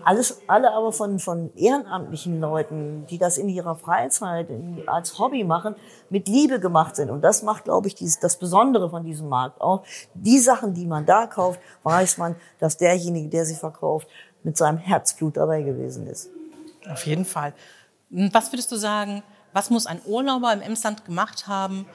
alles, 0.03 0.41
alle 0.47 0.71
aber 0.71 0.93
von, 0.93 1.19
von 1.19 1.53
ehrenamtlichen 1.55 2.39
Leuten, 2.39 3.05
die 3.09 3.17
das 3.17 3.37
in 3.37 3.49
ihrer 3.49 3.75
Freizeit 3.75 4.49
in, 4.49 4.83
als 4.87 5.19
Hobby 5.19 5.43
machen, 5.43 5.75
mit 6.09 6.29
Liebe 6.29 6.61
gemacht 6.61 6.95
sind. 6.95 7.09
Und 7.09 7.21
das 7.21 7.43
macht, 7.43 7.65
glaube 7.65 7.87
ich, 7.87 7.95
dieses, 7.95 8.19
das 8.19 8.37
Besondere 8.37 8.89
von 8.89 9.03
diesem 9.03 9.27
Markt 9.27 9.59
auch. 9.59 9.83
Die 10.13 10.39
Sachen, 10.39 10.73
die 10.73 10.85
man 10.85 11.05
da 11.05 11.27
kauft, 11.27 11.59
weiß 11.83 12.19
man, 12.19 12.37
dass 12.59 12.77
derjenige, 12.77 13.27
der 13.27 13.45
sie 13.45 13.55
verkauft, 13.55 14.07
mit 14.43 14.55
seinem 14.55 14.77
Herzblut 14.77 15.35
dabei 15.35 15.61
gewesen 15.61 16.07
ist. 16.07 16.29
Auf 16.89 17.05
jeden 17.05 17.25
Fall. 17.25 17.53
Was 18.09 18.53
würdest 18.53 18.71
du 18.71 18.77
sagen, 18.77 19.23
was 19.51 19.69
muss 19.69 19.87
ein 19.87 19.99
Urlauber 20.05 20.53
im 20.53 20.61
Emsland 20.61 21.03
gemacht 21.03 21.47
haben, 21.47 21.85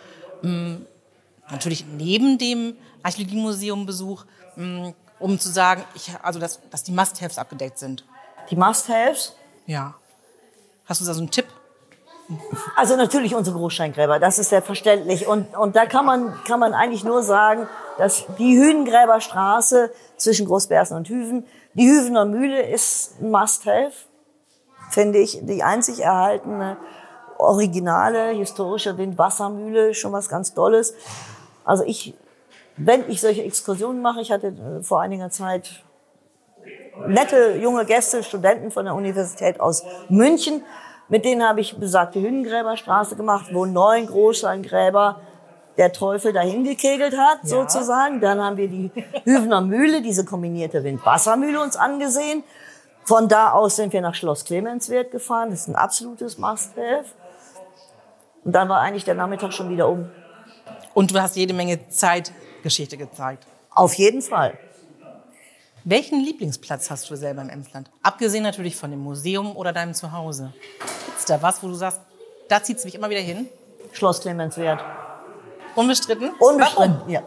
hm, 0.42 0.85
natürlich 1.53 1.87
neben 1.87 2.38
dem 2.38 2.77
Archäologiemuseumbesuch, 3.03 4.25
hm, 4.55 4.95
um 5.19 5.38
zu 5.38 5.49
sagen, 5.51 5.85
ich, 5.95 6.11
also 6.23 6.41
dass, 6.41 6.61
dass 6.71 6.83
die 6.83 6.93
Must-Haves 6.93 7.38
abgedeckt 7.38 7.79
sind? 7.79 8.05
Die 8.51 8.57
Must-Haves? 8.57 9.37
Ja. 9.67 9.95
Hast 10.87 11.01
du 11.01 11.05
da 11.05 11.15
so 11.15 11.21
einen 11.21 11.31
Tipp? 11.31 11.47
Also 12.77 12.97
natürlich 12.97 13.35
unsere 13.35 13.57
Großsteingräber, 13.57 14.19
das 14.19 14.38
ist 14.38 14.49
selbstverständlich. 14.49 15.27
Und, 15.27 15.57
und 15.57 15.77
da 15.77 15.87
kann 15.87 16.07
man, 16.07 16.35
kann 16.45 16.59
man 16.59 16.75
eigentlich 16.75 17.05
nur 17.05 17.23
sagen, 17.23 17.69
Das, 17.99 18.25
die 18.38 18.57
Hühnengräberstraße 18.57 19.93
zwischen 20.17 20.47
Großbersen 20.47 20.97
und 20.97 21.09
Hüven. 21.09 21.45
Die 21.75 21.87
Hüvener 21.87 22.25
Mühle 22.25 22.62
ist 22.62 23.21
ein 23.21 23.31
Must-Have, 23.31 23.93
finde 24.91 25.19
ich. 25.19 25.38
Die 25.43 25.62
einzig 25.62 26.01
erhaltene, 26.01 26.79
originale, 27.38 28.31
historische 28.31 28.97
Windwassermühle, 28.97 29.93
schon 29.95 30.12
was 30.12 30.29
ganz 30.29 30.55
Tolles. 30.55 30.95
Also 31.64 31.85
ich, 31.85 32.14
wenn 32.77 33.09
ich 33.09 33.20
solche 33.20 33.42
Exkursionen 33.42 34.03
mache, 34.03 34.20
ich 34.20 34.33
hatte 34.33 34.48
äh, 34.48 34.83
vor 34.83 35.01
einiger 35.01 35.31
Zeit 35.31 35.85
nette 37.07 37.57
junge 37.57 37.85
Gäste, 37.85 38.22
Studenten 38.22 38.70
von 38.70 38.85
der 38.85 38.94
Universität 38.94 39.61
aus 39.61 39.85
München, 40.09 40.62
mit 41.09 41.25
denen 41.25 41.46
habe 41.46 41.61
ich 41.61 41.77
besagte 41.77 42.20
Hühnengräberstraße 42.20 43.16
gemacht, 43.16 43.51
wo 43.53 43.66
neun 43.66 44.07
Großsteingräber 44.07 45.20
der 45.77 45.92
Teufel 45.92 46.33
dahin 46.33 46.64
gekegelt 46.64 47.16
hat, 47.16 47.40
ja. 47.42 47.48
sozusagen. 47.48 48.20
Dann 48.20 48.40
haben 48.40 48.57
wir 48.57 48.68
die 48.68 48.90
Hüvener 49.25 49.61
Mühle, 49.61 50.03
diese 50.03 50.25
kombinierte 50.25 50.85
Windwassermühle 50.85 51.61
uns 51.61 51.77
angesehen. 51.77 52.44
Von 53.05 53.29
da 53.29 53.53
aus 53.53 53.77
sind 53.77 53.92
wir 53.92 54.01
nach 54.01 54.14
Schloss 54.14 54.44
Clemenswert 54.44 55.11
gefahren. 55.11 55.51
Das 55.51 55.61
ist 55.61 55.68
ein 55.68 55.77
absolutes 55.77 56.38
Must-Have. 56.38 57.07
Und 58.44 58.53
dann 58.53 58.68
war 58.68 58.81
eigentlich 58.81 59.05
der 59.05 59.14
Nachmittag 59.14 59.53
schon 59.53 59.70
wieder 59.70 59.88
um. 59.88 60.11
Und 60.94 61.11
du 61.11 61.20
hast 61.20 61.37
jede 61.37 61.55
Menge 61.55 61.88
Zeitgeschichte 61.88 62.96
gezeigt. 62.96 63.46
Auf 63.70 63.94
jeden 63.94 64.22
Fall. 64.22 64.59
Welchen 65.85 66.20
Lieblingsplatz 66.20 66.90
hast 66.90 67.11
du 67.11 67.16
selber 67.16 67.42
im 67.42 67.48
Emsland? 67.48 67.90
Abgesehen 68.02 68.44
natürlich 68.44 68.76
von 68.76 68.90
dem 68.90 69.00
Museum 69.00 69.57
oder 69.57 69.72
deinem 69.72 69.94
Zuhause. 69.94 70.52
Gibt's 71.07 71.24
da 71.24 71.42
was, 71.42 71.62
wo 71.62 71.66
du 71.68 71.74
sagst, 71.74 72.00
da 72.48 72.62
zieht 72.62 72.78
es 72.78 72.85
mich 72.85 72.94
immer 72.94 73.11
wieder 73.11 73.20
hin? 73.20 73.48
Schloss 73.92 74.20
Clemenswert. 74.20 74.81
Unbestritten? 75.74 76.31
Unbestritten, 76.38 76.98
Warum? 76.98 77.11
ja. 77.11 77.22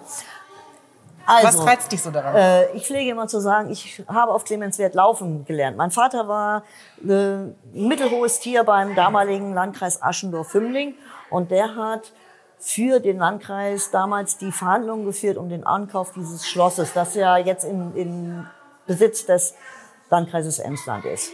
Also, 1.25 1.60
Was 1.60 1.65
reizt 1.65 1.91
dich 1.91 2.01
so 2.01 2.12
daran? 2.12 2.36
Äh, 2.36 2.71
ich 2.73 2.86
pflege 2.86 3.10
immer 3.10 3.28
zu 3.28 3.39
sagen, 3.39 3.71
ich 3.71 4.04
habe 4.08 4.32
auf 4.32 4.43
Clemenswert 4.43 4.93
laufen 4.93 5.43
gelernt. 5.43 5.75
Mein 5.75 5.89
Vater 5.89 6.28
war 6.28 6.63
äh, 7.04 7.38
mittelhohes 7.73 8.39
Tier 8.39 8.63
beim 8.63 8.95
damaligen 8.95 9.54
Landkreis 9.54 10.01
Aschendorf-Hümmling 10.01 10.93
und 11.32 11.49
der 11.49 11.75
hat 11.75 12.13
für 12.60 13.00
den 13.00 13.18
Landkreis 13.18 13.91
damals 13.91 14.38
die 14.38 14.52
Verhandlungen 14.52 15.06
geführt 15.06 15.38
um 15.38 15.50
den 15.50 15.65
Ankauf 15.65 16.13
dieses 16.13 16.48
Schlosses, 16.48 16.94
das 16.94 17.15
ja 17.15 17.38
jetzt 17.38 17.63
in, 17.63 17.96
in 17.96 18.48
Besitz 18.86 19.26
des 19.26 19.56
Landkreises 20.10 20.60
Emsland 20.60 21.06
ist. 21.06 21.32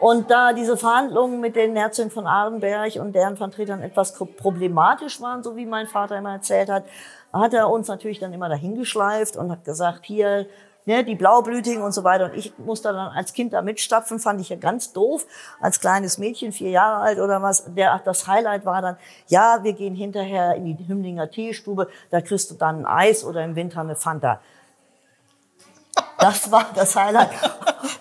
Und 0.00 0.30
da 0.30 0.52
diese 0.52 0.76
Verhandlungen 0.76 1.40
mit 1.40 1.56
den 1.56 1.74
Herzögen 1.74 2.10
von 2.10 2.26
Arenberg 2.26 2.96
und 2.96 3.14
deren 3.14 3.36
Vertretern 3.36 3.82
etwas 3.82 4.14
problematisch 4.14 5.20
waren, 5.20 5.42
so 5.42 5.56
wie 5.56 5.66
mein 5.66 5.88
Vater 5.88 6.16
immer 6.16 6.34
erzählt 6.34 6.70
hat, 6.70 6.84
hat 7.32 7.52
er 7.52 7.68
uns 7.68 7.88
natürlich 7.88 8.20
dann 8.20 8.32
immer 8.32 8.48
dahin 8.48 8.76
geschleift 8.76 9.36
und 9.36 9.50
hat 9.50 9.64
gesagt, 9.64 10.06
hier, 10.06 10.46
ne, 10.88 11.04
die 11.04 11.14
Blaublütigen 11.14 11.82
und 11.82 11.92
so 11.92 12.02
weiter. 12.02 12.24
Und 12.24 12.34
ich 12.34 12.52
musste 12.58 12.88
dann 12.88 13.12
als 13.12 13.34
Kind 13.34 13.52
da 13.52 13.60
mitstapfen, 13.60 14.18
fand 14.18 14.40
ich 14.40 14.48
ja 14.48 14.56
ganz 14.56 14.92
doof. 14.92 15.26
Als 15.60 15.80
kleines 15.80 16.16
Mädchen, 16.16 16.50
vier 16.50 16.70
Jahre 16.70 17.02
alt 17.02 17.18
oder 17.18 17.42
was. 17.42 17.74
Der, 17.74 18.00
das 18.04 18.26
Highlight 18.26 18.64
war 18.64 18.80
dann, 18.80 18.96
ja, 19.28 19.60
wir 19.62 19.74
gehen 19.74 19.94
hinterher 19.94 20.54
in 20.54 20.64
die 20.64 20.88
Hümmlinger 20.88 21.30
Teestube, 21.30 21.88
da 22.10 22.22
kriegst 22.22 22.50
du 22.50 22.54
dann 22.54 22.80
ein 22.80 22.86
Eis 22.86 23.22
oder 23.22 23.44
im 23.44 23.54
Winter 23.54 23.80
eine 23.80 23.96
Fanta. 23.96 24.40
Das 26.18 26.50
war 26.50 26.66
das 26.74 26.96
Highlight. 26.96 27.30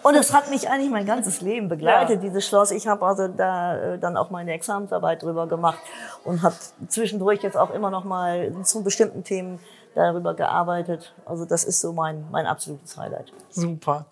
Und 0.01 0.15
es 0.15 0.33
hat 0.33 0.49
mich 0.49 0.69
eigentlich 0.69 0.89
mein 0.89 1.05
ganzes 1.05 1.41
Leben 1.41 1.67
begleitet, 1.67 2.23
ja. 2.23 2.29
dieses 2.29 2.47
Schloss. 2.47 2.71
Ich 2.71 2.87
habe 2.87 3.05
also 3.05 3.27
da 3.27 3.77
äh, 3.77 3.99
dann 3.99 4.15
auch 4.15 4.29
meine 4.29 4.53
Examensarbeit 4.53 5.23
drüber 5.23 5.47
gemacht 5.47 5.79
und 6.23 6.41
habe 6.41 6.55
zwischendurch 6.87 7.43
jetzt 7.43 7.57
auch 7.57 7.71
immer 7.71 7.89
noch 7.89 8.05
mal 8.05 8.53
zu 8.63 8.83
bestimmten 8.83 9.23
Themen 9.23 9.59
darüber 9.97 10.33
gearbeitet. 10.33 11.13
Also 11.25 11.45
das 11.45 11.63
ist 11.63 11.81
so 11.81 11.93
mein, 11.93 12.25
mein 12.31 12.45
absolutes 12.45 12.97
Highlight. 12.97 13.33
Super. 13.49 14.05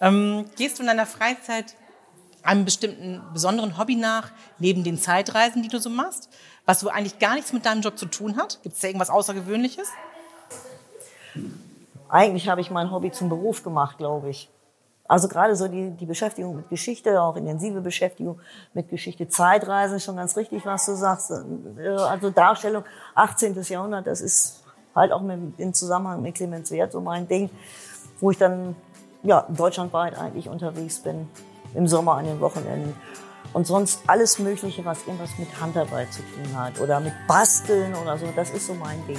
Ähm, 0.00 0.46
gehst 0.56 0.78
du 0.78 0.82
in 0.82 0.88
deiner 0.88 1.06
Freizeit 1.06 1.74
einem 2.42 2.64
bestimmten 2.64 3.22
besonderen 3.32 3.76
Hobby 3.78 3.96
nach, 3.96 4.30
neben 4.58 4.84
den 4.84 4.98
Zeitreisen, 4.98 5.62
die 5.62 5.68
du 5.68 5.78
so 5.78 5.90
machst, 5.90 6.28
was 6.64 6.80
so 6.80 6.88
eigentlich 6.88 7.18
gar 7.18 7.34
nichts 7.34 7.52
mit 7.52 7.66
deinem 7.66 7.80
Job 7.80 7.98
zu 7.98 8.06
tun 8.06 8.36
hat? 8.36 8.60
Gibt 8.62 8.74
es 8.76 8.80
da 8.80 8.88
irgendwas 8.88 9.10
Außergewöhnliches? 9.10 9.88
eigentlich 12.08 12.48
habe 12.48 12.60
ich 12.60 12.70
mein 12.70 12.90
Hobby 12.90 13.10
zum 13.10 13.28
Beruf 13.28 13.62
gemacht, 13.62 13.98
glaube 13.98 14.30
ich. 14.30 14.50
Also 15.08 15.28
gerade 15.28 15.54
so 15.54 15.68
die, 15.68 15.90
die 15.90 16.06
Beschäftigung 16.06 16.56
mit 16.56 16.68
Geschichte, 16.68 17.20
auch 17.22 17.36
intensive 17.36 17.80
Beschäftigung 17.80 18.40
mit 18.74 18.88
Geschichte, 18.88 19.28
Zeitreisen, 19.28 20.00
schon 20.00 20.16
ganz 20.16 20.36
richtig, 20.36 20.66
was 20.66 20.86
du 20.86 20.94
sagst. 20.94 21.30
Äh, 21.30 21.88
also 21.88 22.30
Darstellung 22.30 22.84
18. 23.14 23.60
Jahrhundert, 23.62 24.06
das 24.06 24.20
ist 24.20 24.64
halt 24.96 25.12
auch 25.12 25.22
mit, 25.22 25.38
im 25.58 25.74
Zusammenhang 25.74 26.22
mit 26.22 26.34
Clemens 26.34 26.70
Wert 26.70 26.90
so 26.90 27.00
mein 27.00 27.28
Ding, 27.28 27.50
wo 28.20 28.30
ich 28.30 28.38
dann 28.38 28.74
ja 29.22 29.46
deutschlandweit 29.48 30.18
eigentlich 30.18 30.48
unterwegs 30.48 30.98
bin, 30.98 31.28
im 31.74 31.86
Sommer 31.86 32.14
an 32.14 32.24
den 32.24 32.40
Wochenenden. 32.40 32.96
Und 33.52 33.66
sonst 33.66 34.00
alles 34.06 34.38
Mögliche, 34.38 34.84
was 34.84 35.06
irgendwas 35.06 35.38
mit 35.38 35.48
Handarbeit 35.60 36.12
zu 36.12 36.22
tun 36.22 36.58
hat 36.58 36.80
oder 36.80 37.00
mit 37.00 37.12
Basteln 37.28 37.94
oder 37.94 38.18
so, 38.18 38.26
das 38.34 38.50
ist 38.50 38.66
so 38.66 38.74
mein 38.74 39.06
Ding. 39.06 39.18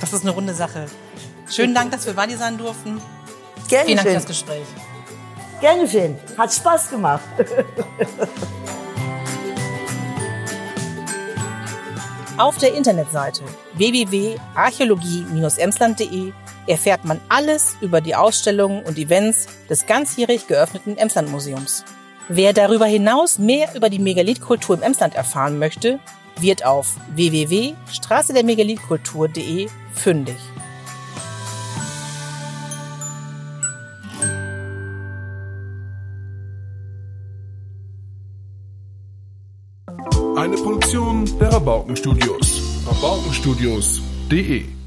Das 0.00 0.12
ist 0.12 0.22
eine 0.22 0.32
runde 0.32 0.54
Sache. 0.54 0.86
Schönen 1.48 1.74
Dank, 1.74 1.92
dass 1.92 2.06
wir 2.06 2.14
bei 2.14 2.26
dir 2.26 2.36
sein 2.36 2.58
durften. 2.58 3.00
Gerne 3.68 3.86
Vielen 3.86 3.96
Dank 3.96 4.08
schön. 4.08 4.08
für 4.08 4.14
das 4.14 4.26
Gespräch. 4.26 4.66
Gerne 5.60 5.88
schön. 5.88 6.18
Hat 6.36 6.52
Spaß 6.52 6.90
gemacht. 6.90 7.24
Auf 12.38 12.56
der 12.56 12.74
Internetseite 12.74 13.42
www.archäologie-emsland.de 13.74 16.32
erfährt 16.68 17.04
man 17.04 17.20
alles 17.28 17.76
über 17.80 18.00
die 18.00 18.14
Ausstellungen 18.14 18.84
und 18.84 18.96
Events 18.96 19.48
des 19.68 19.86
ganzjährig 19.86 20.46
geöffneten 20.46 20.96
Emsland-Museums. 20.96 21.84
Wer 22.28 22.52
darüber 22.52 22.86
hinaus 22.86 23.40
mehr 23.40 23.74
über 23.74 23.90
die 23.90 23.98
Megalithkultur 23.98 24.76
im 24.76 24.82
Emsland 24.82 25.16
erfahren 25.16 25.58
möchte, 25.58 25.98
wird 26.38 26.64
auf 26.64 26.94
www.straße 27.16 28.34
fündig. 29.92 30.36
Produktion 40.88 41.38
der 41.38 41.52
Rabaukenstudios. 41.52 42.62
Rabaukenstudios.de 42.86 44.77